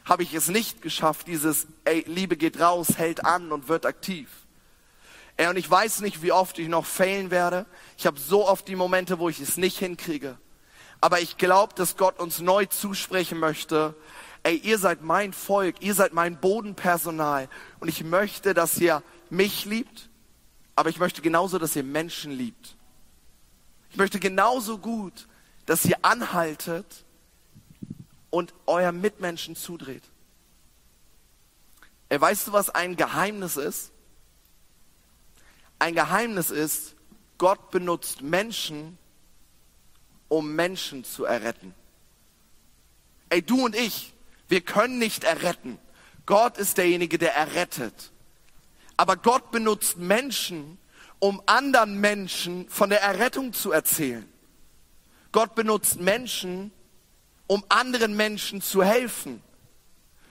habe 0.04 0.24
ich 0.24 0.34
es 0.34 0.48
nicht 0.48 0.82
geschafft, 0.82 1.28
dieses, 1.28 1.68
ey, 1.84 2.02
Liebe 2.08 2.36
geht 2.36 2.58
raus, 2.58 2.98
hält 2.98 3.24
an 3.24 3.52
und 3.52 3.68
wird 3.68 3.86
aktiv. 3.86 4.28
Ey, 5.38 5.46
und 5.46 5.56
ich 5.56 5.70
weiß 5.70 6.00
nicht, 6.00 6.20
wie 6.20 6.32
oft 6.32 6.58
ich 6.58 6.66
noch 6.66 6.84
failen 6.84 7.30
werde. 7.30 7.64
Ich 7.96 8.06
habe 8.06 8.18
so 8.18 8.46
oft 8.48 8.66
die 8.66 8.74
Momente, 8.74 9.20
wo 9.20 9.28
ich 9.28 9.38
es 9.38 9.56
nicht 9.56 9.78
hinkriege. 9.78 10.36
Aber 11.00 11.20
ich 11.20 11.36
glaube, 11.36 11.74
dass 11.74 11.96
Gott 11.96 12.18
uns 12.18 12.40
neu 12.40 12.66
zusprechen 12.66 13.38
möchte, 13.38 13.94
ey, 14.42 14.56
ihr 14.56 14.78
seid 14.78 15.02
mein 15.02 15.32
Volk, 15.32 15.76
ihr 15.80 15.94
seid 15.94 16.12
mein 16.12 16.40
Bodenpersonal 16.40 17.48
und 17.78 17.86
ich 17.86 18.02
möchte, 18.02 18.52
dass 18.52 18.78
ihr 18.78 19.00
mich 19.30 19.64
liebt, 19.64 20.10
aber 20.74 20.90
ich 20.90 20.98
möchte 20.98 21.22
genauso, 21.22 21.60
dass 21.60 21.76
ihr 21.76 21.84
Menschen 21.84 22.32
liebt. 22.32 22.76
Ich 23.90 23.96
möchte 23.96 24.18
genauso 24.18 24.78
gut, 24.78 25.28
dass 25.66 25.84
ihr 25.84 25.98
anhaltet 26.02 27.04
und 28.30 28.54
euer 28.66 28.90
Mitmenschen 28.90 29.54
zudreht. 29.54 30.02
Ey, 32.08 32.20
weißt 32.20 32.48
du, 32.48 32.52
was 32.52 32.70
ein 32.70 32.96
Geheimnis 32.96 33.56
ist? 33.56 33.92
Ein 35.78 35.94
Geheimnis 35.94 36.50
ist, 36.50 36.96
Gott 37.38 37.70
benutzt 37.70 38.22
Menschen, 38.22 38.98
um 40.28 40.54
Menschen 40.54 41.04
zu 41.04 41.24
erretten. 41.24 41.74
Ey, 43.28 43.42
du 43.42 43.64
und 43.64 43.76
ich, 43.76 44.12
wir 44.48 44.60
können 44.60 44.98
nicht 44.98 45.24
erretten. 45.24 45.78
Gott 46.26 46.58
ist 46.58 46.78
derjenige, 46.78 47.18
der 47.18 47.34
errettet. 47.34 48.12
Aber 48.96 49.16
Gott 49.16 49.50
benutzt 49.50 49.96
Menschen, 49.96 50.78
um 51.20 51.42
anderen 51.46 52.00
Menschen 52.00 52.68
von 52.68 52.90
der 52.90 53.02
Errettung 53.02 53.52
zu 53.52 53.72
erzählen. 53.72 54.28
Gott 55.32 55.54
benutzt 55.54 56.00
Menschen, 56.00 56.72
um 57.46 57.64
anderen 57.68 58.16
Menschen 58.16 58.60
zu 58.60 58.82
helfen. 58.82 59.42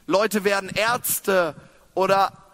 Leute 0.06 0.44
werden 0.44 0.70
Ärzte 0.70 1.56
oder 1.94 2.47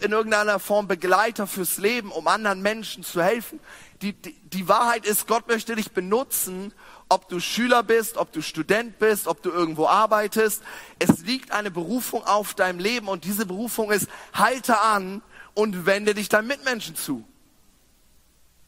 in 0.00 0.12
irgendeiner 0.12 0.58
Form 0.58 0.88
Begleiter 0.88 1.46
fürs 1.46 1.78
Leben, 1.78 2.12
um 2.12 2.26
anderen 2.26 2.62
Menschen 2.62 3.02
zu 3.02 3.22
helfen. 3.22 3.60
Die, 4.02 4.12
die, 4.12 4.32
die 4.32 4.68
Wahrheit 4.68 5.06
ist, 5.06 5.26
Gott 5.26 5.48
möchte 5.48 5.74
dich 5.74 5.92
benutzen, 5.92 6.72
ob 7.08 7.28
du 7.28 7.40
Schüler 7.40 7.82
bist, 7.82 8.16
ob 8.16 8.32
du 8.32 8.42
Student 8.42 8.98
bist, 8.98 9.26
ob 9.26 9.42
du 9.42 9.50
irgendwo 9.50 9.86
arbeitest. 9.86 10.62
Es 10.98 11.20
liegt 11.20 11.52
eine 11.52 11.70
Berufung 11.70 12.24
auf 12.24 12.54
deinem 12.54 12.78
Leben 12.78 13.08
und 13.08 13.24
diese 13.24 13.46
Berufung 13.46 13.90
ist, 13.90 14.08
halte 14.32 14.78
an 14.80 15.22
und 15.54 15.86
wende 15.86 16.14
dich 16.14 16.28
deinen 16.28 16.46
Mitmenschen 16.46 16.94
zu. 16.94 17.24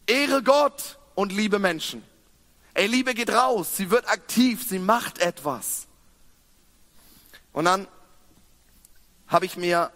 Ehre 0.06 0.42
Gott 0.42 0.98
und 1.14 1.32
liebe 1.32 1.58
Menschen. 1.58 2.02
Ey, 2.74 2.86
Liebe 2.86 3.14
geht 3.14 3.30
raus, 3.30 3.76
sie 3.76 3.90
wird 3.90 4.08
aktiv, 4.08 4.66
sie 4.66 4.78
macht 4.78 5.18
etwas. 5.18 5.86
Und 7.52 7.66
dann 7.66 7.86
habe 9.26 9.44
ich 9.44 9.56
mir 9.56 9.92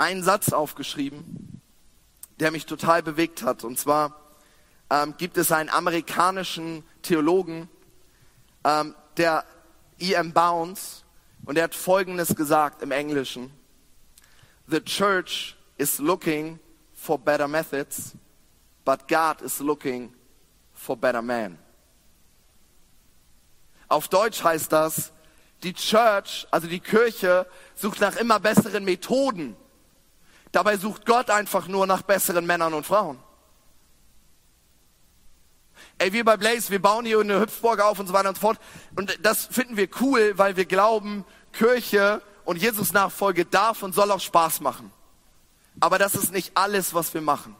einen 0.00 0.22
Satz 0.22 0.52
aufgeschrieben, 0.52 1.60
der 2.40 2.50
mich 2.50 2.64
total 2.64 3.02
bewegt 3.02 3.42
hat. 3.42 3.64
Und 3.64 3.78
zwar 3.78 4.18
ähm, 4.88 5.14
gibt 5.18 5.36
es 5.36 5.52
einen 5.52 5.68
amerikanischen 5.68 6.82
Theologen, 7.02 7.68
ähm, 8.64 8.94
der 9.18 9.44
E.M. 9.98 10.32
Bounds, 10.32 11.04
und 11.44 11.56
er 11.56 11.64
hat 11.64 11.74
Folgendes 11.74 12.34
gesagt 12.34 12.82
im 12.82 12.90
Englischen. 12.90 13.50
The 14.66 14.80
church 14.80 15.56
is 15.76 15.98
looking 15.98 16.58
for 16.94 17.18
better 17.18 17.48
methods, 17.48 18.14
but 18.84 19.06
God 19.06 19.42
is 19.42 19.60
looking 19.60 20.14
for 20.72 20.96
better 20.96 21.22
men. 21.22 21.58
Auf 23.88 24.08
Deutsch 24.08 24.42
heißt 24.42 24.72
das, 24.72 25.12
die 25.62 25.74
Church, 25.74 26.46
also 26.50 26.68
die 26.68 26.80
Kirche, 26.80 27.46
sucht 27.74 28.00
nach 28.00 28.16
immer 28.16 28.40
besseren 28.40 28.84
Methoden. 28.84 29.56
Dabei 30.52 30.76
sucht 30.76 31.06
Gott 31.06 31.30
einfach 31.30 31.68
nur 31.68 31.86
nach 31.86 32.02
besseren 32.02 32.46
Männern 32.46 32.74
und 32.74 32.86
Frauen. 32.86 33.18
Ey, 35.98 36.12
wir 36.12 36.24
bei 36.24 36.36
Blaze, 36.36 36.70
wir 36.70 36.80
bauen 36.80 37.04
hier 37.04 37.20
eine 37.20 37.40
Hüpfburg 37.40 37.80
auf 37.80 37.98
und 37.98 38.06
so 38.06 38.12
weiter 38.12 38.30
und 38.30 38.36
so 38.36 38.40
fort. 38.40 38.58
Und 38.96 39.18
das 39.22 39.46
finden 39.46 39.76
wir 39.76 39.88
cool, 40.00 40.32
weil 40.36 40.56
wir 40.56 40.64
glauben, 40.64 41.24
Kirche 41.52 42.22
und 42.44 42.56
Jesus 42.56 42.92
Nachfolge 42.92 43.44
darf 43.44 43.82
und 43.82 43.94
soll 43.94 44.10
auch 44.10 44.20
Spaß 44.20 44.60
machen. 44.60 44.90
Aber 45.78 45.98
das 45.98 46.14
ist 46.14 46.32
nicht 46.32 46.52
alles, 46.56 46.94
was 46.94 47.14
wir 47.14 47.20
machen. 47.20 47.54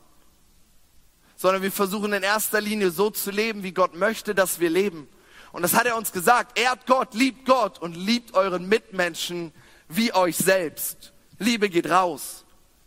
Sondern 1.37 1.63
wir 1.63 1.73
versuchen 1.73 2.13
in 2.13 2.23
erster 2.23 2.61
Linie 2.61 2.91
so 2.91 3.11
zu 3.11 3.31
leben, 3.31 3.63
wie 3.63 3.73
Gott 3.73 3.95
möchte, 3.95 4.35
dass 4.35 4.59
wir 4.59 4.71
leben. 4.71 5.09
Und 5.53 5.63
das 5.63 5.75
hat 5.75 5.87
er 5.87 5.97
uns 5.97 6.13
gesagt. 6.13 6.59
Ehrt 6.59 6.87
Gott, 6.87 7.15
liebt 7.15 7.47
Gott 7.47 7.79
und 7.79 7.95
liebt 7.95 8.35
euren 8.35 8.69
Mitmenschen 8.69 9.53
wie 9.89 10.15
euch 10.15 10.37
selbst. 10.37 11.13
Liebe 11.39 11.69
geht 11.69 11.89
raus. 11.89 12.45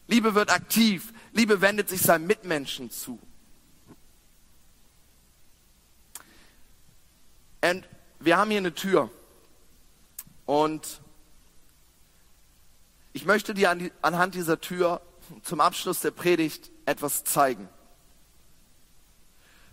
Liebe 0.08 0.36
wird 0.36 0.50
aktiv. 0.52 1.14
Liebe 1.32 1.62
wendet 1.62 1.90
sich 1.90 2.02
seinem 2.02 2.28
Mitmenschen 2.28 2.92
zu. 2.92 3.20
Und 7.62 7.88
wir 8.20 8.38
haben 8.38 8.50
hier 8.50 8.60
eine 8.60 8.74
Tür. 8.74 9.10
Und 10.46 11.02
ich 13.14 13.26
möchte 13.26 13.54
dir 13.54 13.92
anhand 14.02 14.36
dieser 14.36 14.60
Tür 14.60 15.02
zum 15.44 15.62
Abschluss 15.62 16.02
der 16.02 16.12
Predigt 16.12 16.72
etwas 16.86 17.24
zeigen. 17.24 17.70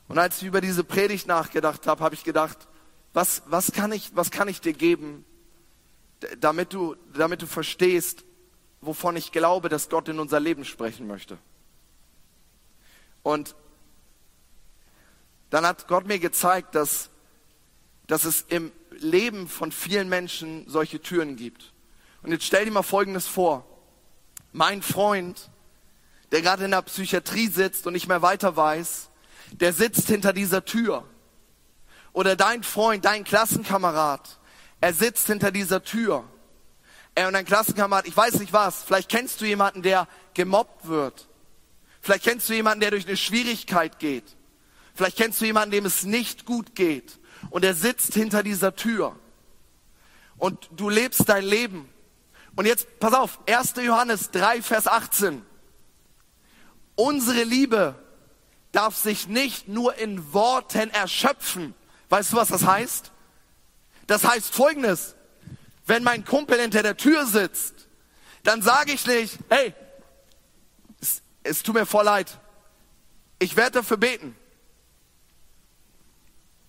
Und 0.09 0.19
als 0.19 0.39
ich 0.39 0.45
über 0.45 0.61
diese 0.61 0.85
Predigt 0.85 1.27
nachgedacht 1.27 1.87
habe, 1.87 2.03
habe 2.03 2.15
ich 2.15 2.25
gedacht, 2.25 2.69
was, 3.13 3.43
was, 3.47 3.73
kann 3.73 3.93
ich, 3.93 4.15
was 4.15 4.31
kann 4.31 4.49
ich 4.49 4.61
dir 4.61 4.73
geben, 4.73 5.25
damit 6.39 6.73
du, 6.73 6.97
damit 7.15 7.43
du 7.43 7.47
verstehst, 7.47 8.25
wovon 8.81 9.17
ich 9.17 9.33
glaube, 9.33 9.69
dass 9.69 9.89
Gott 9.89 10.09
in 10.09 10.19
unser 10.19 10.41
Leben 10.41 10.65
sprechen 10.65 11.07
möchte. 11.07 11.39
Und 13.23 13.55
dann 15.51 15.67
hat 15.67 15.89
Gott 15.89 16.07
mir 16.07 16.19
gezeigt, 16.19 16.75
dass, 16.75 17.11
dass 18.07 18.25
es 18.25 18.43
im 18.43 18.73
Leben 18.93 19.49
von 19.49 19.73
vielen 19.73 20.09
Menschen 20.09 20.69
solche 20.69 21.01
Türen 21.01 21.37
gibt. 21.37 21.73
Und 22.23 22.33
jetzt 22.33 22.45
stell 22.45 22.65
dir 22.65 22.71
mal 22.71 22.83
Folgendes 22.83 23.27
vor. 23.27 23.67
Mein 24.53 24.83
Freund, 24.83 25.51
der 26.33 26.43
gerade 26.43 26.65
in 26.65 26.71
der 26.71 26.83
Psychiatrie 26.83 27.49
sitzt 27.49 27.87
und 27.87 27.93
nicht 27.93 28.09
mehr 28.09 28.23
weiter 28.23 28.57
weiß, 28.57 29.11
der 29.53 29.73
sitzt 29.73 30.07
hinter 30.07 30.33
dieser 30.33 30.65
Tür. 30.65 31.05
Oder 32.13 32.37
dein 32.37 32.63
Freund, 32.63 33.05
dein 33.05 33.25
Klassenkamerad, 33.25 34.39
er 34.81 34.93
sitzt 34.93 35.27
hinter 35.27 35.51
dieser 35.51 35.83
Tür. 35.83 36.25
Er 37.15 37.29
und 37.29 37.35
ein 37.35 37.45
Klassenkamerad, 37.45 38.07
ich 38.07 38.17
weiß 38.17 38.39
nicht 38.39 38.53
was, 38.53 38.83
vielleicht 38.83 39.09
kennst 39.09 39.41
du 39.41 39.45
jemanden, 39.45 39.83
der 39.83 40.07
gemobbt 40.35 40.87
wird. 40.87 41.29
Vielleicht 42.01 42.25
kennst 42.25 42.49
du 42.49 42.55
jemanden, 42.55 42.81
der 42.81 42.91
durch 42.91 43.07
eine 43.07 43.17
Schwierigkeit 43.17 43.99
geht. 43.99 44.37
Vielleicht 44.95 45.17
kennst 45.17 45.41
du 45.41 45.45
jemanden, 45.45 45.73
dem 45.73 45.87
es 45.87 46.05
nicht 46.05 46.45
gut 46.47 46.75
geht. 46.75 47.19
Und 47.51 47.65
er 47.65 47.75
sitzt 47.75 48.15
hinter 48.15 48.43
dieser 48.43 48.75
Tür. 48.75 49.17
Und 50.39 50.71
du 50.73 50.89
lebst 50.89 51.29
dein 51.29 51.45
Leben. 51.45 51.89
Und 52.57 52.67
jetzt, 52.67 53.01
pass 53.01 53.15
auf, 53.15 53.39
1. 53.47 53.75
Johannes 53.83 54.31
3, 54.31 54.63
Vers 54.63 54.87
18. 54.87 55.43
Unsere 56.97 57.45
Liebe 57.45 57.95
darf 58.73 58.97
sich 58.97 59.29
nicht 59.29 59.69
nur 59.69 59.97
in 59.97 60.33
Worten 60.33 60.91
erschöpfen. 60.91 61.75
Weißt 62.09 62.33
du, 62.33 62.37
was 62.37 62.49
das 62.49 62.67
heißt? 62.67 63.13
Das 64.07 64.25
heißt 64.25 64.55
folgendes. 64.55 65.17
Wenn 65.91 66.05
mein 66.05 66.25
Kumpel 66.25 66.61
hinter 66.61 66.85
der 66.85 66.97
Tür 66.97 67.27
sitzt, 67.27 67.89
dann 68.45 68.63
sage 68.63 68.93
ich 68.93 69.05
nicht, 69.09 69.41
hey, 69.49 69.75
es, 71.01 71.21
es 71.43 71.65
tut 71.65 71.75
mir 71.75 71.85
voll 71.85 72.05
leid. 72.05 72.39
Ich 73.41 73.57
werde 73.57 73.79
dafür 73.79 73.97
beten. 73.97 74.37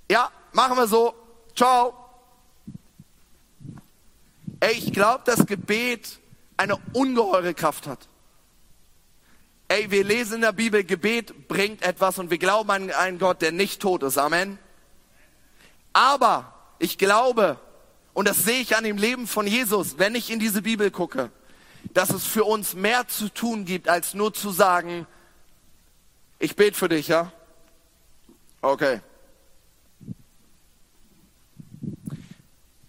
Ja, 0.09 0.31
machen 0.53 0.75
wir 0.75 0.87
so. 0.87 1.13
Ciao. 1.55 1.93
Ey, 4.59 4.71
ich 4.71 4.91
glaube, 4.91 5.21
dass 5.25 5.45
Gebet 5.45 6.17
eine 6.57 6.77
ungeheure 6.93 7.53
Kraft 7.53 7.85
hat. 7.85 8.09
Ey, 9.67 9.91
wir 9.91 10.03
lesen 10.03 10.37
in 10.37 10.41
der 10.41 10.51
Bibel, 10.51 10.83
Gebet 10.83 11.47
bringt 11.47 11.83
etwas 11.83 12.17
und 12.17 12.31
wir 12.31 12.39
glauben 12.39 12.71
an 12.71 12.89
einen 12.89 13.19
Gott, 13.19 13.43
der 13.43 13.51
nicht 13.51 13.83
tot 13.83 14.01
ist. 14.01 14.17
Amen. 14.17 14.57
Aber 15.93 16.55
ich 16.79 16.97
glaube, 16.97 17.59
und 18.13 18.27
das 18.27 18.43
sehe 18.43 18.59
ich 18.59 18.75
an 18.75 18.83
dem 18.83 18.97
Leben 18.97 19.27
von 19.27 19.47
Jesus, 19.47 19.97
wenn 19.97 20.15
ich 20.15 20.29
in 20.29 20.39
diese 20.39 20.61
Bibel 20.61 20.91
gucke, 20.91 21.31
dass 21.93 22.09
es 22.09 22.25
für 22.25 22.43
uns 22.43 22.73
mehr 22.73 23.07
zu 23.07 23.29
tun 23.29 23.65
gibt, 23.65 23.87
als 23.87 24.13
nur 24.13 24.33
zu 24.33 24.51
sagen, 24.51 25.07
ich 26.39 26.55
bete 26.55 26.77
für 26.77 26.89
dich, 26.89 27.07
ja? 27.07 27.31
Okay. 28.61 29.01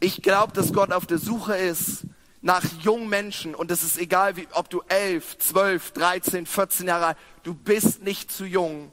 Ich 0.01 0.23
glaube, 0.23 0.53
dass 0.53 0.73
Gott 0.73 0.93
auf 0.93 1.07
der 1.07 1.19
Suche 1.19 1.57
ist 1.57 2.05
nach 2.41 2.65
jungen 2.83 3.09
Menschen 3.09 3.55
und 3.55 3.71
es 3.71 3.85
ist 3.85 3.99
egal, 3.99 4.37
wie, 4.37 4.49
ob 4.53 4.69
du 4.69 4.83
elf, 4.89 5.39
zwölf, 5.39 5.93
dreizehn, 5.93 6.45
14 6.45 6.89
Jahre 6.89 7.07
alt, 7.07 7.19
du 7.45 7.55
bist 7.55 8.03
nicht 8.03 8.33
zu 8.33 8.45
jung, 8.45 8.91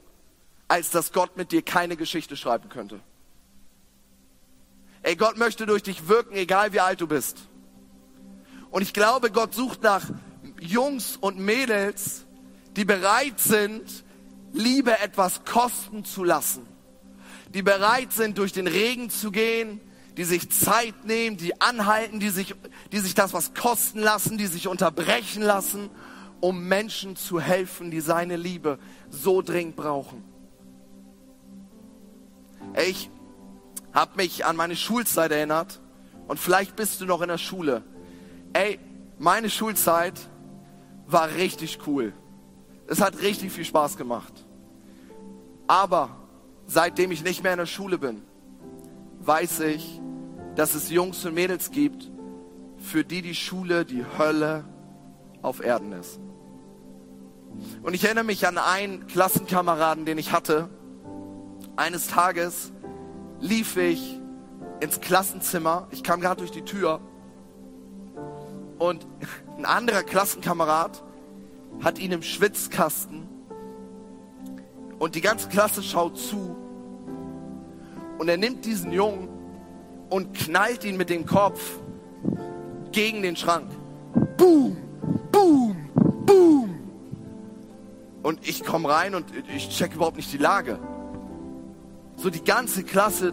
als 0.68 0.90
dass 0.90 1.12
Gott 1.12 1.36
mit 1.36 1.50
dir 1.50 1.62
keine 1.62 1.96
Geschichte 1.96 2.36
schreiben 2.36 2.68
könnte. 2.68 3.00
Ey, 5.02 5.16
Gott 5.16 5.38
möchte 5.38 5.66
durch 5.66 5.82
dich 5.82 6.08
wirken, 6.08 6.34
egal 6.34 6.72
wie 6.72 6.80
alt 6.80 7.00
du 7.00 7.06
bist. 7.06 7.38
Und 8.70 8.82
ich 8.82 8.92
glaube, 8.92 9.30
Gott 9.30 9.54
sucht 9.54 9.82
nach 9.82 10.04
Jungs 10.60 11.16
und 11.16 11.38
Mädels, 11.38 12.26
die 12.76 12.84
bereit 12.84 13.40
sind, 13.40 14.04
Liebe 14.52 14.98
etwas 15.00 15.44
kosten 15.44 16.04
zu 16.04 16.24
lassen. 16.24 16.66
die 17.54 17.62
bereit 17.62 18.12
sind, 18.12 18.38
durch 18.38 18.52
den 18.52 18.66
Regen 18.66 19.10
zu 19.10 19.30
gehen, 19.30 19.80
die 20.16 20.24
sich 20.24 20.50
Zeit 20.50 21.04
nehmen, 21.04 21.36
die 21.36 21.60
anhalten, 21.60 22.20
die 22.20 22.30
sich, 22.30 22.54
die 22.92 22.98
sich 22.98 23.14
das 23.14 23.32
was 23.32 23.54
kosten 23.54 24.00
lassen, 24.00 24.38
die 24.38 24.46
sich 24.46 24.68
unterbrechen 24.68 25.42
lassen, 25.42 25.90
um 26.40 26.68
Menschen 26.68 27.16
zu 27.16 27.40
helfen, 27.40 27.90
die 27.90 28.00
seine 28.00 28.36
Liebe 28.36 28.78
so 29.10 29.42
dringend 29.42 29.76
brauchen. 29.76 30.24
Ich 32.86 33.10
habe 33.92 34.16
mich 34.16 34.44
an 34.44 34.56
meine 34.56 34.76
Schulzeit 34.76 35.32
erinnert 35.32 35.80
und 36.28 36.38
vielleicht 36.38 36.76
bist 36.76 37.00
du 37.00 37.06
noch 37.06 37.22
in 37.22 37.28
der 37.28 37.38
Schule. 37.38 37.82
Ey, 38.52 38.78
meine 39.18 39.50
Schulzeit 39.50 40.14
war 41.06 41.28
richtig 41.34 41.80
cool. 41.86 42.12
Es 42.86 43.00
hat 43.00 43.20
richtig 43.20 43.52
viel 43.52 43.64
Spaß 43.64 43.96
gemacht. 43.96 44.32
Aber 45.66 46.16
seitdem 46.66 47.10
ich 47.10 47.22
nicht 47.22 47.42
mehr 47.42 47.52
in 47.52 47.58
der 47.58 47.66
Schule 47.66 47.98
bin, 47.98 48.22
weiß 49.20 49.60
ich, 49.60 50.00
dass 50.56 50.74
es 50.74 50.90
Jungs 50.90 51.24
und 51.24 51.34
Mädels 51.34 51.70
gibt, 51.70 52.10
für 52.78 53.04
die 53.04 53.22
die 53.22 53.34
Schule 53.34 53.84
die 53.84 54.04
Hölle 54.18 54.64
auf 55.42 55.62
Erden 55.62 55.92
ist. 55.92 56.18
Und 57.82 57.94
ich 57.94 58.04
erinnere 58.04 58.24
mich 58.24 58.46
an 58.46 58.58
einen 58.58 59.06
Klassenkameraden, 59.06 60.04
den 60.04 60.18
ich 60.18 60.32
hatte. 60.32 60.68
Eines 61.76 62.08
Tages 62.08 62.72
lief 63.40 63.76
ich 63.76 64.20
ins 64.80 65.00
Klassenzimmer. 65.00 65.88
Ich 65.90 66.02
kam 66.02 66.20
gerade 66.20 66.38
durch 66.38 66.50
die 66.50 66.62
Tür. 66.62 67.00
Und 68.78 69.06
ein 69.58 69.64
anderer 69.64 70.02
Klassenkamerad 70.02 71.02
hat 71.82 71.98
ihn 71.98 72.12
im 72.12 72.22
Schwitzkasten. 72.22 73.28
Und 74.98 75.14
die 75.14 75.20
ganze 75.20 75.48
Klasse 75.48 75.82
schaut 75.82 76.18
zu. 76.18 76.56
Und 78.18 78.28
er 78.28 78.36
nimmt 78.36 78.66
diesen 78.66 78.92
Jungen 78.92 79.28
und 80.10 80.34
knallt 80.34 80.84
ihn 80.84 80.96
mit 80.96 81.08
dem 81.08 81.24
Kopf 81.24 81.78
gegen 82.92 83.22
den 83.22 83.36
Schrank. 83.36 83.70
Boom, 84.36 84.76
boom, 85.32 85.76
boom. 86.26 86.74
Und 88.22 88.46
ich 88.46 88.64
komme 88.64 88.88
rein 88.88 89.14
und 89.14 89.26
ich 89.54 89.70
check 89.70 89.94
überhaupt 89.94 90.16
nicht 90.16 90.30
die 90.32 90.38
Lage. 90.38 90.78
So 92.20 92.28
die 92.28 92.44
ganze 92.44 92.84
Klasse 92.84 93.32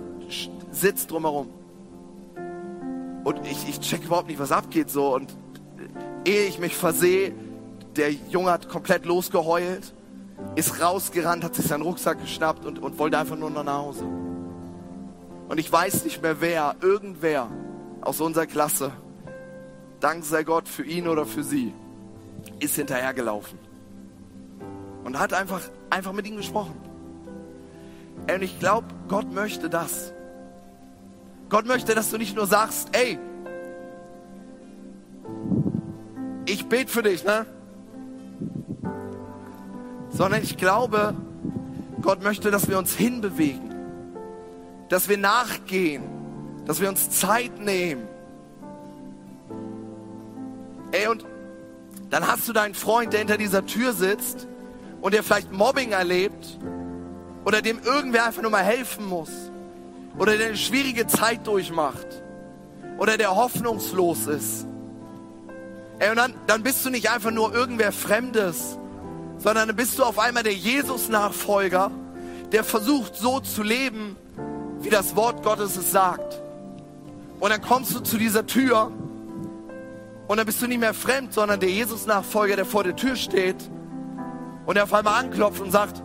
sitzt 0.71 1.11
drumherum. 1.11 1.49
Und 3.25 3.45
ich, 3.45 3.67
ich 3.67 3.81
check 3.81 4.05
überhaupt 4.05 4.29
nicht, 4.29 4.39
was 4.39 4.53
abgeht 4.53 4.89
so. 4.89 5.13
Und 5.13 5.35
ehe 6.23 6.45
ich 6.45 6.57
mich 6.57 6.73
versehe, 6.73 7.33
der 7.97 8.13
Junge 8.13 8.49
hat 8.49 8.69
komplett 8.69 9.05
losgeheult, 9.05 9.93
ist 10.55 10.81
rausgerannt, 10.81 11.43
hat 11.43 11.55
sich 11.55 11.65
seinen 11.65 11.81
Rucksack 11.81 12.21
geschnappt 12.21 12.65
und, 12.65 12.79
und 12.79 12.97
wollte 12.97 13.17
einfach 13.17 13.35
nur 13.35 13.49
noch 13.49 13.65
nach 13.65 13.79
Hause. 13.79 14.05
Und 15.49 15.59
ich 15.59 15.69
weiß 15.69 16.05
nicht 16.05 16.21
mehr 16.21 16.39
wer, 16.39 16.77
irgendwer 16.81 17.49
aus 17.99 18.21
unserer 18.21 18.45
Klasse, 18.45 18.93
dank 19.99 20.23
sei 20.23 20.43
Gott 20.43 20.69
für 20.69 20.85
ihn 20.85 21.09
oder 21.09 21.25
für 21.25 21.43
sie, 21.43 21.73
ist 22.59 22.75
hinterhergelaufen. 22.75 23.59
Und 25.03 25.19
hat 25.19 25.33
einfach, 25.33 25.59
einfach 25.89 26.13
mit 26.13 26.25
ihm 26.25 26.37
gesprochen. 26.37 26.86
Und 28.33 28.41
ich 28.43 28.59
glaube, 28.59 28.87
Gott 29.07 29.33
möchte 29.33 29.69
das. 29.69 30.13
Gott 31.49 31.65
möchte, 31.65 31.95
dass 31.95 32.11
du 32.11 32.17
nicht 32.17 32.35
nur 32.35 32.45
sagst, 32.45 32.89
ey, 32.91 33.17
ich 36.45 36.67
bete 36.67 36.91
für 36.91 37.03
dich, 37.03 37.23
ne? 37.23 37.45
Sondern 40.09 40.43
ich 40.43 40.57
glaube, 40.57 41.15
Gott 42.01 42.21
möchte, 42.21 42.51
dass 42.51 42.69
wir 42.69 42.77
uns 42.77 42.95
hinbewegen, 42.95 43.73
dass 44.89 45.09
wir 45.09 45.17
nachgehen, 45.17 46.03
dass 46.65 46.79
wir 46.81 46.89
uns 46.89 47.09
Zeit 47.09 47.59
nehmen. 47.59 48.07
Ey, 50.91 51.07
und 51.07 51.25
dann 52.09 52.27
hast 52.27 52.47
du 52.47 52.53
deinen 52.53 52.73
Freund, 52.73 53.13
der 53.13 53.19
hinter 53.19 53.37
dieser 53.37 53.65
Tür 53.65 53.93
sitzt 53.93 54.47
und 55.01 55.13
der 55.13 55.23
vielleicht 55.23 55.51
Mobbing 55.51 55.91
erlebt 55.91 56.59
oder 57.47 57.61
dem 57.61 57.79
irgendwer 57.81 58.25
einfach 58.25 58.41
nur 58.41 58.51
mal 58.51 58.61
helfen 58.61 59.05
muss 59.05 59.29
oder 60.19 60.35
der 60.35 60.47
eine 60.47 60.57
schwierige 60.57 61.07
Zeit 61.07 61.47
durchmacht 61.47 62.05
oder 62.97 63.17
der 63.17 63.33
hoffnungslos 63.37 64.27
ist. 64.27 64.67
Ey, 65.99 66.09
und 66.09 66.17
dann, 66.17 66.33
dann 66.45 66.61
bist 66.61 66.85
du 66.85 66.89
nicht 66.89 67.09
einfach 67.09 67.31
nur 67.31 67.53
irgendwer 67.55 67.93
Fremdes, 67.93 68.77
sondern 69.37 69.69
dann 69.69 69.77
bist 69.77 69.97
du 69.97 70.03
auf 70.03 70.19
einmal 70.19 70.43
der 70.43 70.55
Jesus-Nachfolger, 70.55 71.89
der 72.51 72.65
versucht 72.65 73.15
so 73.15 73.39
zu 73.39 73.63
leben, 73.63 74.17
wie 74.81 74.89
das 74.89 75.15
Wort 75.15 75.41
Gottes 75.41 75.77
es 75.77 75.89
sagt. 75.89 76.41
Und 77.39 77.49
dann 77.49 77.61
kommst 77.61 77.95
du 77.95 78.01
zu 78.01 78.17
dieser 78.17 78.45
Tür 78.45 78.91
und 80.27 80.35
dann 80.35 80.45
bist 80.45 80.61
du 80.61 80.67
nicht 80.67 80.81
mehr 80.81 80.93
fremd, 80.93 81.33
sondern 81.33 81.61
der 81.61 81.69
Jesus-Nachfolger, 81.69 82.57
der 82.57 82.65
vor 82.65 82.83
der 82.83 82.97
Tür 82.97 83.15
steht 83.15 83.69
und 84.65 84.75
der 84.75 84.83
auf 84.83 84.93
einmal 84.93 85.23
anklopft 85.23 85.61
und 85.61 85.71
sagt, 85.71 86.01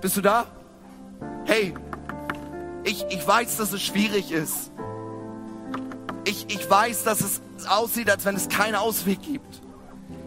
bist 0.00 0.16
du 0.16 0.20
da? 0.20 0.46
Hey, 1.44 1.74
ich, 2.84 3.04
ich 3.10 3.26
weiß, 3.26 3.56
dass 3.56 3.72
es 3.72 3.82
schwierig 3.82 4.32
ist. 4.32 4.70
Ich, 6.24 6.46
ich 6.48 6.68
weiß, 6.68 7.04
dass 7.04 7.20
es 7.20 7.40
aussieht, 7.68 8.10
als 8.10 8.24
wenn 8.24 8.36
es 8.36 8.48
keinen 8.48 8.74
Ausweg 8.74 9.22
gibt. 9.22 9.62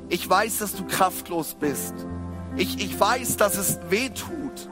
Ich 0.09 0.29
weiß, 0.29 0.59
dass 0.59 0.75
du 0.75 0.85
kraftlos 0.85 1.55
bist. 1.59 1.93
Ich, 2.57 2.83
ich 2.83 2.99
weiß, 2.99 3.37
dass 3.37 3.55
es 3.55 3.79
weh 3.89 4.09
tut. 4.09 4.69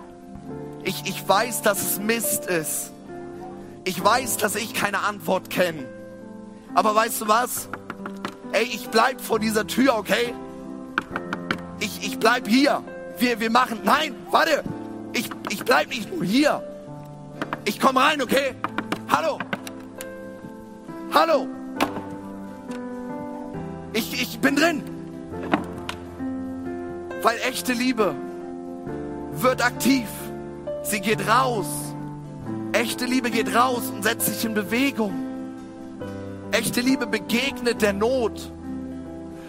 Ich, 0.84 1.04
ich 1.06 1.28
weiß, 1.28 1.62
dass 1.62 1.82
es 1.82 2.00
Mist 2.00 2.46
ist. 2.46 2.92
Ich 3.86 4.04
weiß, 4.04 4.38
dass 4.38 4.56
ich 4.56 4.74
keine 4.74 5.00
Antwort 5.00 5.50
kenne. 5.50 5.86
Aber 6.74 6.94
weißt 6.94 7.22
du 7.22 7.28
was? 7.28 7.70
Ey, 8.52 8.64
ich 8.64 8.90
bleib 8.90 9.22
vor 9.22 9.40
dieser 9.40 9.66
Tür, 9.66 9.96
okay? 9.96 10.34
Ich, 11.80 12.06
ich 12.06 12.20
bleib 12.20 12.48
hier. 12.48 12.84
Wir, 13.18 13.40
wir 13.40 13.50
machen. 13.50 13.80
Nein, 13.84 14.16
warte. 14.32 14.64
Ich, 15.14 15.30
ich 15.50 15.64
bleib 15.64 15.90
nicht 15.90 16.14
nur 16.14 16.24
hier. 16.24 16.64
Ich 17.66 17.80
komme 17.80 18.00
rein, 18.00 18.22
okay? 18.22 18.56
Hallo. 19.10 19.40
Hallo. 21.14 21.48
Ich, 23.94 24.22
ich 24.22 24.40
bin 24.40 24.56
drin. 24.56 24.84
Weil 27.22 27.38
echte 27.48 27.74
Liebe 27.74 28.16
wird 29.34 29.64
aktiv. 29.64 30.08
Sie 30.84 31.00
geht 31.00 31.28
raus. 31.28 31.68
Echte 32.72 33.06
Liebe 33.06 33.32
geht 33.32 33.54
raus 33.54 33.92
und 33.94 34.04
setzt 34.04 34.28
sich 34.28 34.46
in 34.46 34.54
Bewegung. 34.54 35.14
Echte 36.52 36.82
Liebe 36.82 37.08
begegnet 37.08 37.82
der 37.82 37.94
Not. 37.94 38.52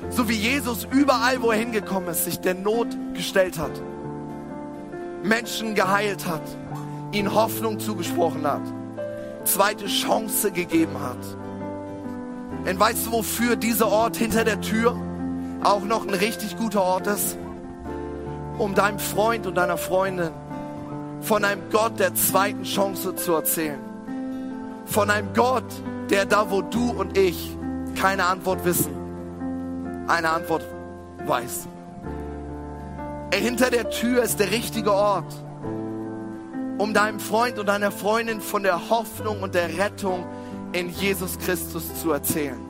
So 0.08 0.28
wie 0.28 0.34
Jesus 0.34 0.86
überall, 0.90 1.40
wo 1.42 1.50
er 1.50 1.58
hingekommen 1.58 2.08
ist, 2.10 2.24
sich 2.24 2.40
der 2.40 2.54
Not 2.54 2.88
gestellt 3.14 3.58
hat. 3.58 3.72
Menschen 5.22 5.74
geheilt 5.74 6.26
hat, 6.26 6.42
ihnen 7.12 7.34
Hoffnung 7.34 7.78
zugesprochen 7.78 8.46
hat, 8.46 8.62
zweite 9.44 9.86
Chance 9.86 10.50
gegeben 10.50 11.00
hat. 11.00 12.68
Und 12.68 12.78
weißt 12.78 13.06
du, 13.06 13.12
wofür 13.12 13.56
dieser 13.56 13.88
Ort 13.88 14.16
hinter 14.16 14.44
der 14.44 14.60
Tür 14.60 14.96
auch 15.62 15.82
noch 15.82 16.06
ein 16.06 16.14
richtig 16.14 16.56
guter 16.56 16.82
Ort 16.82 17.06
ist? 17.06 17.38
Um 18.58 18.74
deinem 18.74 18.98
Freund 18.98 19.46
und 19.46 19.54
deiner 19.54 19.78
Freundin 19.78 20.30
von 21.20 21.44
einem 21.44 21.62
Gott 21.70 21.98
der 21.98 22.14
zweiten 22.14 22.62
Chance 22.64 23.14
zu 23.14 23.32
erzählen. 23.32 23.80
Von 24.86 25.10
einem 25.10 25.28
Gott, 25.34 25.64
der 26.10 26.26
da, 26.26 26.50
wo 26.50 26.62
du 26.62 26.90
und 26.90 27.16
ich 27.16 27.56
keine 27.94 28.24
Antwort 28.24 28.64
wissen, 28.64 28.94
eine 30.06 30.30
Antwort 30.30 30.64
weiß. 31.26 31.68
Hinter 33.32 33.70
der 33.70 33.90
Tür 33.90 34.22
ist 34.22 34.38
der 34.38 34.50
richtige 34.50 34.92
Ort, 34.92 35.32
um 36.78 36.92
deinem 36.94 37.20
Freund 37.20 37.58
und 37.58 37.66
deiner 37.66 37.90
Freundin 37.90 38.40
von 38.40 38.62
der 38.62 38.90
Hoffnung 38.90 39.42
und 39.42 39.54
der 39.54 39.78
Rettung 39.78 40.26
in 40.72 40.88
Jesus 40.90 41.38
Christus 41.38 42.00
zu 42.00 42.12
erzählen. 42.12 42.60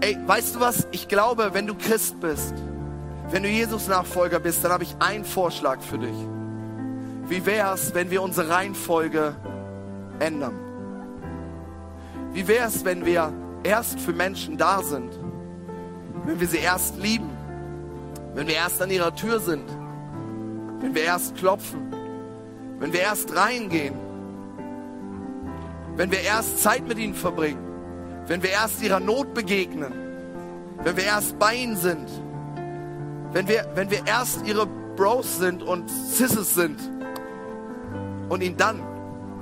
Ey, 0.00 0.16
weißt 0.26 0.56
du 0.56 0.60
was? 0.60 0.86
Ich 0.92 1.08
glaube, 1.08 1.50
wenn 1.52 1.66
du 1.66 1.74
Christ 1.74 2.20
bist, 2.20 2.54
wenn 3.30 3.42
du 3.42 3.48
Jesus 3.48 3.88
Nachfolger 3.88 4.40
bist, 4.40 4.62
dann 4.64 4.72
habe 4.72 4.84
ich 4.84 4.94
einen 4.98 5.24
Vorschlag 5.24 5.80
für 5.80 5.98
dich. 5.98 6.16
Wie 7.28 7.44
wäre 7.44 7.74
es, 7.74 7.94
wenn 7.94 8.10
wir 8.10 8.22
unsere 8.22 8.50
Reihenfolge 8.50 9.34
ändern? 10.18 10.54
Wie 12.32 12.46
wäre 12.46 12.68
es, 12.68 12.84
wenn 12.84 13.04
wir 13.04 13.32
erst 13.64 13.98
für 13.98 14.12
Menschen 14.12 14.58
da 14.58 14.82
sind? 14.82 15.12
Wenn 16.24 16.38
wir 16.38 16.46
sie 16.46 16.58
erst 16.58 16.98
lieben? 16.98 17.35
Wenn 18.36 18.46
wir 18.46 18.54
erst 18.54 18.80
an 18.80 18.90
ihrer 18.90 19.12
Tür 19.12 19.40
sind? 19.40 19.68
Wenn 20.78 20.94
wir 20.94 21.02
erst 21.02 21.34
klopfen? 21.36 21.92
Wenn 22.78 22.92
wir 22.92 23.00
erst 23.00 23.34
reingehen? 23.34 23.94
Wenn 25.96 26.12
wir 26.12 26.20
erst 26.20 26.62
Zeit 26.62 26.86
mit 26.86 26.98
ihnen 26.98 27.14
verbringen? 27.14 27.58
Wenn 28.28 28.44
wir 28.44 28.50
erst 28.50 28.80
ihrer 28.80 29.00
Not 29.00 29.34
begegnen? 29.34 29.92
Wenn 30.84 30.96
wir 30.96 31.04
erst 31.04 31.36
bei 31.40 31.56
ihnen 31.56 31.76
sind? 31.76 32.08
Wenn 33.32 33.48
wir, 33.48 33.66
wenn 33.74 33.90
wir 33.90 34.06
erst 34.06 34.46
ihre 34.46 34.68
Bros 34.94 35.38
sind 35.38 35.64
und 35.64 35.90
Sisses 35.90 36.54
sind? 36.54 36.78
und 38.28 38.42
ihnen 38.42 38.56
dann 38.56 38.80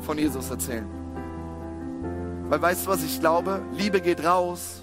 von 0.00 0.18
Jesus 0.18 0.50
erzählen. 0.50 0.86
Weil 2.48 2.60
weißt 2.60 2.86
du, 2.86 2.90
was 2.90 3.02
ich 3.02 3.20
glaube? 3.20 3.62
Liebe 3.72 4.00
geht 4.00 4.24
raus 4.24 4.82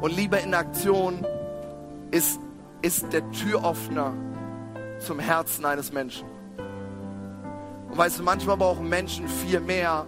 und 0.00 0.14
Liebe 0.14 0.36
in 0.36 0.54
Aktion 0.54 1.26
ist, 2.10 2.38
ist 2.82 3.12
der 3.12 3.28
Türöffner 3.30 4.12
zum 4.98 5.18
Herzen 5.18 5.64
eines 5.64 5.92
Menschen. 5.92 6.26
Und 7.90 7.98
weißt 7.98 8.18
du, 8.18 8.22
manchmal 8.22 8.56
brauchen 8.56 8.88
Menschen 8.88 9.28
viel 9.28 9.60
mehr, 9.60 10.06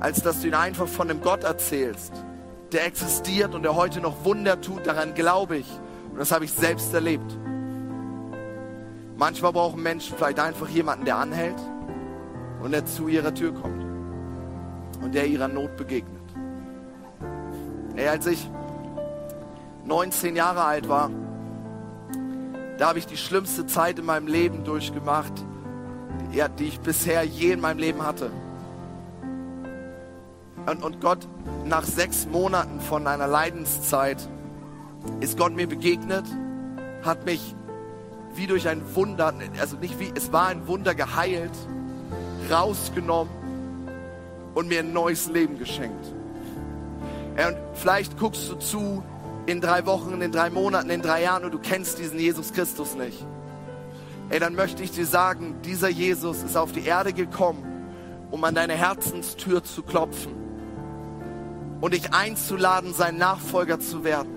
als 0.00 0.22
dass 0.22 0.40
du 0.40 0.48
ihnen 0.48 0.56
einfach 0.56 0.88
von 0.88 1.08
einem 1.08 1.20
Gott 1.20 1.44
erzählst, 1.44 2.12
der 2.72 2.86
existiert 2.86 3.54
und 3.54 3.62
der 3.62 3.76
heute 3.76 4.00
noch 4.00 4.24
Wunder 4.24 4.60
tut. 4.60 4.86
Daran 4.86 5.14
glaube 5.14 5.58
ich. 5.58 5.66
Und 6.10 6.18
das 6.18 6.32
habe 6.32 6.44
ich 6.44 6.52
selbst 6.52 6.92
erlebt. 6.92 7.38
Manchmal 9.16 9.52
brauchen 9.52 9.82
Menschen 9.82 10.16
vielleicht 10.16 10.40
einfach 10.40 10.68
jemanden, 10.68 11.04
der 11.04 11.16
anhält 11.16 11.58
und 12.62 12.72
der 12.72 12.84
zu 12.84 13.08
ihrer 13.08 13.32
Tür 13.32 13.52
kommt 13.52 13.84
und 15.02 15.14
der 15.14 15.26
ihrer 15.26 15.48
Not 15.48 15.76
begegnet. 15.76 16.22
Ey, 17.94 18.08
als 18.08 18.26
ich 18.26 18.50
19 19.84 20.34
Jahre 20.34 20.64
alt 20.64 20.88
war, 20.88 21.10
da 22.82 22.88
habe 22.88 22.98
ich 22.98 23.06
die 23.06 23.16
schlimmste 23.16 23.64
Zeit 23.64 24.00
in 24.00 24.06
meinem 24.06 24.26
Leben 24.26 24.64
durchgemacht, 24.64 25.32
die 26.58 26.64
ich 26.64 26.80
bisher 26.80 27.22
je 27.22 27.52
in 27.52 27.60
meinem 27.60 27.78
Leben 27.78 28.04
hatte. 28.04 28.32
Und, 30.66 30.82
und 30.82 31.00
Gott, 31.00 31.28
nach 31.64 31.84
sechs 31.84 32.26
Monaten 32.26 32.80
von 32.80 33.06
einer 33.06 33.28
Leidenszeit, 33.28 34.28
ist 35.20 35.38
Gott 35.38 35.54
mir 35.54 35.68
begegnet, 35.68 36.24
hat 37.04 37.24
mich 37.24 37.54
wie 38.34 38.48
durch 38.48 38.66
ein 38.66 38.82
Wunder, 38.96 39.32
also 39.60 39.76
nicht 39.76 40.00
wie, 40.00 40.12
es 40.16 40.32
war 40.32 40.48
ein 40.48 40.66
Wunder 40.66 40.96
geheilt, 40.96 41.54
rausgenommen 42.50 43.32
und 44.54 44.66
mir 44.66 44.80
ein 44.80 44.92
neues 44.92 45.28
Leben 45.28 45.56
geschenkt. 45.56 46.04
Und 47.36 47.56
vielleicht 47.74 48.18
guckst 48.18 48.50
du 48.50 48.56
zu 48.56 49.04
in 49.46 49.60
drei 49.60 49.86
Wochen, 49.86 50.20
in 50.20 50.32
drei 50.32 50.50
Monaten, 50.50 50.90
in 50.90 51.02
drei 51.02 51.22
Jahren 51.22 51.44
und 51.44 51.52
du 51.52 51.58
kennst 51.58 51.98
diesen 51.98 52.18
Jesus 52.18 52.52
Christus 52.52 52.94
nicht. 52.94 53.24
Ey, 54.30 54.38
dann 54.38 54.54
möchte 54.54 54.82
ich 54.82 54.92
dir 54.92 55.06
sagen, 55.06 55.56
dieser 55.64 55.88
Jesus 55.88 56.42
ist 56.42 56.56
auf 56.56 56.72
die 56.72 56.84
Erde 56.84 57.12
gekommen, 57.12 57.64
um 58.30 58.42
an 58.44 58.54
deine 58.54 58.74
Herzenstür 58.74 59.62
zu 59.62 59.82
klopfen 59.82 60.32
und 61.80 61.92
dich 61.92 62.14
einzuladen, 62.14 62.94
sein 62.94 63.18
Nachfolger 63.18 63.80
zu 63.80 64.04
werden. 64.04 64.32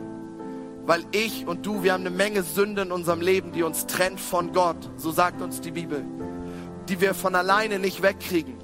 Weil 0.85 1.03
ich 1.11 1.47
und 1.47 1.65
du, 1.65 1.83
wir 1.83 1.93
haben 1.93 2.01
eine 2.01 2.15
Menge 2.15 2.43
Sünde 2.43 2.81
in 2.81 2.91
unserem 2.91 3.21
Leben, 3.21 3.51
die 3.51 3.63
uns 3.63 3.85
trennt 3.85 4.19
von 4.19 4.51
Gott, 4.51 4.77
so 4.97 5.11
sagt 5.11 5.41
uns 5.41 5.61
die 5.61 5.71
Bibel, 5.71 6.03
die 6.89 6.99
wir 6.99 7.13
von 7.13 7.35
alleine 7.35 7.79
nicht 7.79 8.01
wegkriegen. 8.01 8.55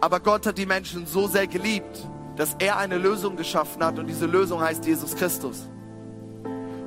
Aber 0.00 0.20
Gott 0.20 0.46
hat 0.46 0.58
die 0.58 0.66
Menschen 0.66 1.06
so 1.06 1.26
sehr 1.26 1.46
geliebt, 1.46 2.06
dass 2.36 2.54
er 2.58 2.76
eine 2.78 2.98
Lösung 2.98 3.36
geschaffen 3.36 3.82
hat 3.82 3.98
und 3.98 4.06
diese 4.06 4.26
Lösung 4.26 4.60
heißt 4.60 4.84
Jesus 4.86 5.16
Christus. 5.16 5.68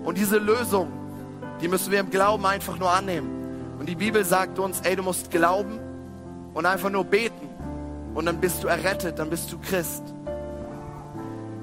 Und 0.04 0.18
diese 0.18 0.38
Lösung, 0.38 0.92
die 1.62 1.68
müssen 1.68 1.92
wir 1.92 2.00
im 2.00 2.10
Glauben 2.10 2.46
einfach 2.46 2.78
nur 2.78 2.92
annehmen. 2.92 3.76
Und 3.80 3.90
die 3.90 3.96
Bibel 3.96 4.24
sagt 4.24 4.60
uns, 4.60 4.82
ey, 4.82 4.96
du 4.96 5.04
musst 5.04 5.32
glauben 5.32 5.80
und 6.54 6.66
einfach 6.66 6.90
nur 6.90 7.04
beten 7.04 7.50
und 8.14 8.26
dann 8.26 8.40
bist 8.40 8.64
du 8.64 8.68
errettet, 8.68 9.20
dann 9.20 9.30
bist 9.30 9.52
du 9.52 9.58
Christ. 9.58 10.04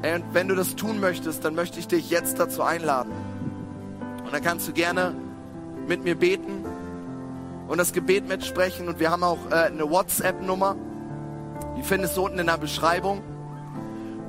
Ey, 0.02 0.14
und 0.16 0.24
wenn 0.32 0.48
du 0.48 0.54
das 0.54 0.76
tun 0.76 1.00
möchtest, 1.00 1.44
dann 1.44 1.54
möchte 1.54 1.78
ich 1.78 1.88
dich 1.88 2.10
jetzt 2.10 2.38
dazu 2.38 2.62
einladen. 2.62 3.12
Und 4.24 4.32
dann 4.32 4.42
kannst 4.42 4.66
du 4.68 4.72
gerne 4.72 5.14
mit 5.86 6.04
mir 6.04 6.16
beten 6.16 6.64
und 7.68 7.78
das 7.78 7.92
Gebet 7.92 8.28
mitsprechen. 8.28 8.88
Und 8.88 9.00
wir 9.00 9.10
haben 9.10 9.22
auch 9.22 9.38
äh, 9.50 9.66
eine 9.66 9.88
WhatsApp-Nummer. 9.88 10.76
Die 11.76 11.82
findest 11.82 12.16
du 12.16 12.24
unten 12.24 12.38
in 12.38 12.46
der 12.46 12.58
Beschreibung. 12.58 13.22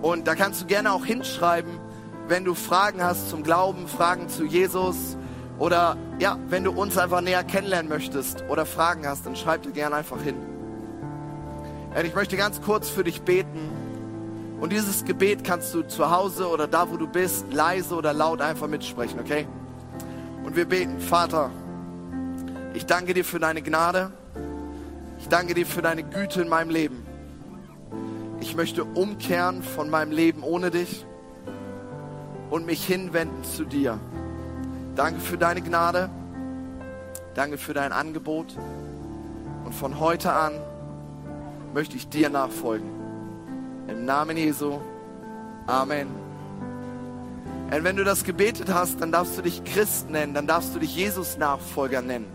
Und 0.01 0.27
da 0.27 0.36
kannst 0.36 0.62
du 0.62 0.65
gerne 0.65 0.91
auch 0.91 1.05
hinschreiben, 1.05 1.79
wenn 2.27 2.45
du 2.45 2.53
Fragen 2.53 3.03
hast 3.03 3.29
zum 3.29 3.43
Glauben, 3.43 3.88
Fragen 3.88 4.29
zu 4.29 4.45
Jesus 4.45 5.17
oder 5.60 5.97
ja, 6.19 6.38
wenn 6.49 6.63
du 6.63 6.71
uns 6.71 6.97
einfach 6.97 7.21
näher 7.21 7.43
kennenlernen 7.43 7.89
möchtest 7.89 8.43
oder 8.49 8.65
Fragen 8.65 9.07
hast, 9.07 9.25
dann 9.25 9.36
schreib 9.36 9.63
dir 9.63 9.71
gerne 9.71 9.95
einfach 9.95 10.21
hin. 10.21 10.36
Und 11.95 12.05
ich 12.05 12.13
möchte 12.13 12.38
ganz 12.38 12.62
kurz 12.62 12.89
für 12.89 13.03
dich 13.03 13.21
beten. 13.21 13.71
Und 14.60 14.71
dieses 14.71 15.05
Gebet 15.05 15.43
kannst 15.43 15.73
du 15.73 15.83
zu 15.83 16.12
Hause 16.12 16.47
oder 16.47 16.67
da, 16.67 16.91
wo 16.91 16.97
du 16.97 17.07
bist, 17.07 17.51
leise 17.51 17.95
oder 17.95 18.13
laut 18.13 18.41
einfach 18.41 18.67
mitsprechen, 18.67 19.19
okay? 19.19 19.47
Und 20.43 20.55
wir 20.55 20.65
beten, 20.65 20.99
Vater, 20.99 21.51
ich 22.73 22.86
danke 22.86 23.13
dir 23.13 23.25
für 23.25 23.39
deine 23.39 23.62
Gnade. 23.62 24.12
Ich 25.19 25.27
danke 25.27 25.53
dir 25.53 25.65
für 25.65 25.81
deine 25.81 26.03
Güte 26.03 26.41
in 26.41 26.49
meinem 26.49 26.69
Leben. 26.69 27.07
Möchte 28.58 28.86
umkehren 28.86 29.62
von 29.62 29.88
meinem 29.91 30.12
Leben 30.12 30.41
ohne 30.41 30.72
dich 30.72 31.06
und 32.50 32.65
mich 32.65 32.84
hinwenden 32.84 33.43
zu 33.43 33.65
dir. 33.65 34.00
Danke 34.96 35.20
für 35.20 35.38
deine 35.38 35.62
Gnade. 35.62 36.10
Danke 37.36 37.60
für 37.60 37.76
dein 37.76 37.91
Angebot. 37.91 38.58
Und 39.63 39.76
von 39.76 40.00
heute 40.00 40.34
an 40.34 40.54
möchte 41.76 41.98
ich 41.98 42.10
dir 42.10 42.32
nachfolgen. 42.32 42.89
Im 43.89 44.06
Namen 44.06 44.36
Jesu. 44.36 44.80
Amen. 45.67 46.08
Und 47.72 47.84
wenn 47.84 47.96
du 47.96 48.04
das 48.04 48.24
gebetet 48.24 48.74
hast, 48.74 49.00
dann 49.02 49.12
darfst 49.12 49.38
du 49.38 49.43
dich 49.43 49.63
Christ 49.65 50.10
nennen, 50.10 50.34
dann 50.34 50.48
darfst 50.48 50.74
du 50.74 50.80
dich 50.80 50.96
Jesus-Nachfolger 50.96 52.02
nennen. 52.02 52.26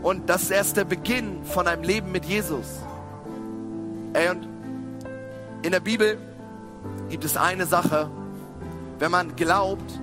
Und 0.00 0.30
das 0.30 0.44
ist 0.44 0.52
erst 0.52 0.76
der 0.76 0.84
Beginn 0.84 1.44
von 1.44 1.66
einem 1.66 1.82
Leben 1.82 2.12
mit 2.12 2.24
Jesus. 2.24 2.66
Ey, 4.12 4.28
und 4.30 4.49
in 5.62 5.72
der 5.72 5.80
Bibel 5.80 6.18
gibt 7.08 7.24
es 7.24 7.36
eine 7.36 7.66
Sache, 7.66 8.10
wenn 8.98 9.10
man 9.10 9.36
glaubt, 9.36 10.00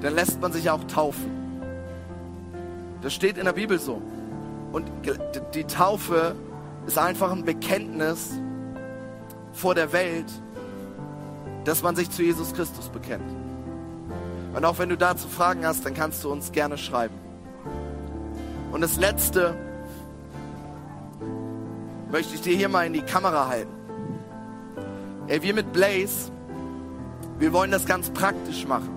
dann 0.00 0.14
lässt 0.14 0.40
man 0.40 0.52
sich 0.52 0.70
auch 0.70 0.84
taufen. 0.84 1.30
Das 3.02 3.14
steht 3.14 3.38
in 3.38 3.44
der 3.44 3.52
Bibel 3.52 3.78
so. 3.78 4.02
Und 4.72 4.90
die 5.54 5.64
Taufe 5.64 6.34
ist 6.86 6.98
einfach 6.98 7.32
ein 7.32 7.44
Bekenntnis 7.44 8.32
vor 9.52 9.74
der 9.74 9.92
Welt, 9.92 10.26
dass 11.64 11.82
man 11.82 11.96
sich 11.96 12.10
zu 12.10 12.22
Jesus 12.22 12.52
Christus 12.54 12.88
bekennt. 12.88 13.30
Und 14.54 14.64
auch 14.64 14.78
wenn 14.78 14.88
du 14.88 14.96
dazu 14.96 15.28
Fragen 15.28 15.66
hast, 15.66 15.84
dann 15.84 15.94
kannst 15.94 16.24
du 16.24 16.30
uns 16.30 16.52
gerne 16.52 16.78
schreiben. 16.78 17.14
Und 18.72 18.80
das 18.80 18.96
Letzte 18.96 19.54
möchte 22.10 22.34
ich 22.34 22.40
dir 22.40 22.56
hier 22.56 22.68
mal 22.68 22.86
in 22.86 22.92
die 22.92 23.02
Kamera 23.02 23.48
halten. 23.48 23.77
Ey, 25.28 25.42
wir 25.42 25.52
mit 25.52 25.74
Blaze, 25.74 26.32
wir 27.38 27.52
wollen 27.52 27.70
das 27.70 27.84
ganz 27.84 28.08
praktisch 28.08 28.66
machen. 28.66 28.88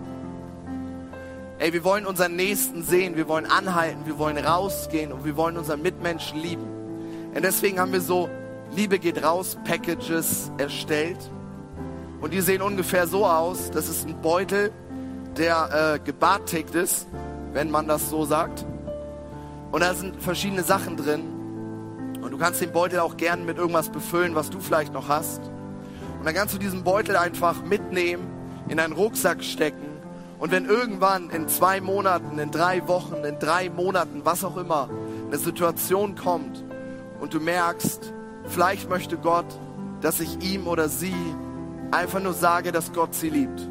Ey, 1.60 1.74
wir 1.74 1.84
wollen 1.84 2.06
unseren 2.06 2.38
Nächsten 2.38 2.84
sehen, 2.84 3.18
wir 3.18 3.28
wollen 3.28 3.46
anhalten, 3.46 4.06
wir 4.06 4.18
wollen 4.18 4.38
rausgehen 4.38 5.12
und 5.12 5.26
wir 5.26 5.36
wollen 5.36 5.58
unseren 5.58 5.82
Mitmenschen 5.82 6.40
lieben. 6.40 6.66
Und 7.36 7.44
deswegen 7.44 7.80
haben 7.80 7.92
wir 7.92 8.00
so 8.00 8.30
Liebe 8.74 8.98
geht 8.98 9.22
raus 9.22 9.58
Packages 9.66 10.50
erstellt. 10.58 11.18
Und 12.22 12.32
die 12.32 12.40
sehen 12.40 12.62
ungefähr 12.62 13.08
so 13.08 13.26
aus. 13.26 13.70
Das 13.70 13.90
ist 13.90 14.08
ein 14.08 14.22
Beutel, 14.22 14.72
der 15.36 15.96
äh, 15.96 16.00
gebartigt 16.00 16.74
ist, 16.76 17.08
wenn 17.52 17.70
man 17.70 17.90
das 17.90 18.10
so 18.10 18.24
sagt. 18.24 18.66
Und 19.74 19.82
da 19.82 19.94
sind 19.94 20.22
verschiedene 20.22 20.64
Sachen 20.64 20.96
drin. 20.96 21.24
Und 22.22 22.32
du 22.32 22.38
kannst 22.38 22.62
den 22.62 22.72
Beutel 22.72 23.00
auch 23.00 23.18
gern 23.18 23.46
mit 23.46 23.58
irgendwas 23.58 23.90
befüllen, 23.90 24.34
was 24.34 24.50
du 24.50 24.62
vielleicht 24.62 24.94
noch 24.94 25.10
hast. 25.10 25.51
Und 26.22 26.28
dann 26.28 26.36
kannst 26.36 26.54
du 26.54 26.60
diesen 26.60 26.84
Beutel 26.84 27.16
einfach 27.16 27.64
mitnehmen, 27.64 28.28
in 28.68 28.78
deinen 28.78 28.94
Rucksack 28.94 29.44
stecken. 29.44 29.88
Und 30.38 30.52
wenn 30.52 30.66
irgendwann 30.66 31.32
in 31.32 31.48
zwei 31.48 31.82
Monaten, 31.82 32.38
in 32.38 32.52
drei 32.52 32.88
Wochen, 32.88 33.24
in 33.26 33.40
drei 33.40 33.72
Monaten, 33.72 34.22
was 34.24 34.44
auch 34.44 34.56
immer, 34.56 34.88
eine 35.26 35.40
Situation 35.40 36.14
kommt 36.14 36.64
und 37.20 37.34
du 37.34 37.40
merkst, 37.40 38.14
vielleicht 38.46 38.88
möchte 38.88 39.18
Gott, 39.18 39.48
dass 40.02 40.20
ich 40.20 40.44
ihm 40.44 40.68
oder 40.68 40.90
sie 40.90 41.16
einfach 41.90 42.22
nur 42.22 42.34
sage, 42.34 42.72
dass 42.72 42.94
Gott 42.94 43.16
sie 43.16 43.32
liebt, 43.32 43.68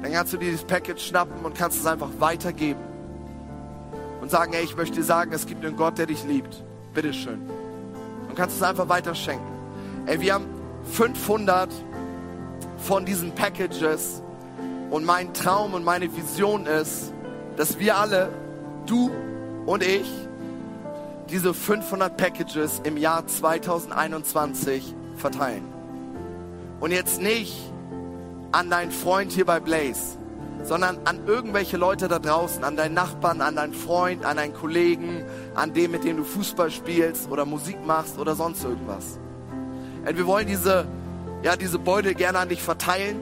dann 0.00 0.12
kannst 0.12 0.32
du 0.32 0.38
dieses 0.38 0.64
Package 0.64 1.08
schnappen 1.08 1.44
und 1.44 1.54
kannst 1.58 1.78
es 1.78 1.84
einfach 1.84 2.08
weitergeben. 2.20 2.80
Und 4.22 4.30
sagen, 4.30 4.54
ey, 4.54 4.64
ich 4.64 4.78
möchte 4.78 4.96
dir 4.96 5.04
sagen, 5.04 5.34
es 5.34 5.44
gibt 5.44 5.62
einen 5.62 5.76
Gott, 5.76 5.98
der 5.98 6.06
dich 6.06 6.24
liebt. 6.24 6.64
Bitteschön. 6.94 7.42
Und 8.30 8.34
kannst 8.34 8.56
es 8.56 8.62
einfach 8.62 8.88
weiterschenken. 8.88 9.46
Ey, 10.06 10.18
wir 10.22 10.32
haben 10.32 10.61
500 10.84 11.70
von 12.78 13.04
diesen 13.04 13.34
Packages. 13.34 14.22
Und 14.90 15.04
mein 15.04 15.32
Traum 15.32 15.74
und 15.74 15.84
meine 15.84 16.14
Vision 16.14 16.66
ist, 16.66 17.12
dass 17.56 17.78
wir 17.78 17.96
alle, 17.96 18.30
du 18.86 19.10
und 19.66 19.82
ich, 19.82 20.10
diese 21.30 21.54
500 21.54 22.16
Packages 22.16 22.80
im 22.84 22.96
Jahr 22.96 23.26
2021 23.26 24.94
verteilen. 25.16 25.64
Und 26.80 26.90
jetzt 26.90 27.22
nicht 27.22 27.56
an 28.50 28.68
deinen 28.68 28.90
Freund 28.90 29.32
hier 29.32 29.46
bei 29.46 29.60
Blaze, 29.60 30.18
sondern 30.62 30.98
an 31.04 31.26
irgendwelche 31.26 31.76
Leute 31.76 32.08
da 32.08 32.18
draußen, 32.18 32.62
an 32.64 32.76
deinen 32.76 32.94
Nachbarn, 32.94 33.40
an 33.40 33.56
deinen 33.56 33.72
Freund, 33.72 34.24
an 34.24 34.36
deinen 34.36 34.52
Kollegen, 34.52 35.24
an 35.54 35.72
dem, 35.72 35.92
mit 35.92 36.04
dem 36.04 36.18
du 36.18 36.24
Fußball 36.24 36.70
spielst 36.70 37.30
oder 37.30 37.44
Musik 37.44 37.84
machst 37.86 38.18
oder 38.18 38.34
sonst 38.34 38.62
irgendwas. 38.64 39.18
Und 40.06 40.16
wir 40.16 40.26
wollen 40.26 40.46
diese, 40.46 40.86
ja, 41.42 41.56
diese 41.56 41.78
Beutel 41.78 42.14
gerne 42.14 42.38
an 42.38 42.48
dich 42.48 42.62
verteilen. 42.62 43.16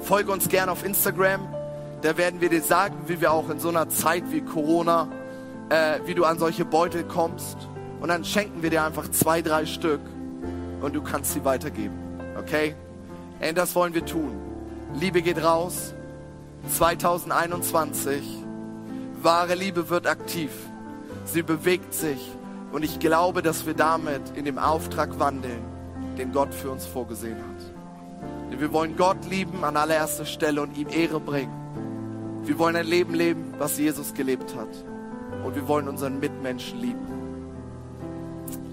Folge 0.00 0.32
uns 0.32 0.48
gerne 0.48 0.72
auf 0.72 0.84
Instagram. 0.84 1.46
Da 2.02 2.16
werden 2.16 2.40
wir 2.40 2.48
dir 2.48 2.62
sagen, 2.62 2.94
wie 3.06 3.20
wir 3.20 3.32
auch 3.32 3.48
in 3.50 3.58
so 3.58 3.68
einer 3.68 3.88
Zeit 3.88 4.24
wie 4.30 4.40
Corona, 4.40 5.08
äh, 5.68 6.00
wie 6.06 6.14
du 6.14 6.24
an 6.24 6.38
solche 6.38 6.64
Beutel 6.64 7.04
kommst. 7.04 7.56
Und 8.00 8.08
dann 8.08 8.24
schenken 8.24 8.62
wir 8.62 8.70
dir 8.70 8.84
einfach 8.84 9.10
zwei, 9.10 9.40
drei 9.40 9.66
Stück 9.66 10.00
und 10.82 10.94
du 10.94 11.02
kannst 11.02 11.32
sie 11.32 11.44
weitergeben. 11.44 11.98
Okay? 12.38 12.74
Und 13.40 13.56
das 13.56 13.74
wollen 13.74 13.94
wir 13.94 14.04
tun. 14.04 14.32
Liebe 14.94 15.22
geht 15.22 15.42
raus. 15.42 15.94
2021. 16.68 18.22
Wahre 19.22 19.54
Liebe 19.54 19.88
wird 19.90 20.06
aktiv. 20.06 20.50
Sie 21.24 21.42
bewegt 21.42 21.94
sich. 21.94 22.30
Und 22.72 22.82
ich 22.82 22.98
glaube, 22.98 23.40
dass 23.40 23.66
wir 23.66 23.74
damit 23.74 24.22
in 24.34 24.44
dem 24.44 24.58
Auftrag 24.58 25.18
wandeln, 25.18 25.62
den 26.18 26.32
Gott 26.32 26.54
für 26.54 26.70
uns 26.70 26.86
vorgesehen 26.86 27.36
hat. 27.36 28.50
Denn 28.50 28.60
wir 28.60 28.72
wollen 28.72 28.96
Gott 28.96 29.24
lieben 29.28 29.64
an 29.64 29.76
allererster 29.76 30.24
Stelle 30.24 30.62
und 30.62 30.76
ihm 30.76 30.88
Ehre 30.88 31.20
bringen. 31.20 31.52
Wir 32.44 32.58
wollen 32.58 32.76
ein 32.76 32.86
Leben 32.86 33.14
leben, 33.14 33.54
was 33.58 33.78
Jesus 33.78 34.14
gelebt 34.14 34.54
hat. 34.54 34.68
Und 35.44 35.54
wir 35.54 35.66
wollen 35.66 35.88
unseren 35.88 36.20
Mitmenschen 36.20 36.80
lieben. 36.80 37.06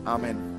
Amen. 0.06 0.51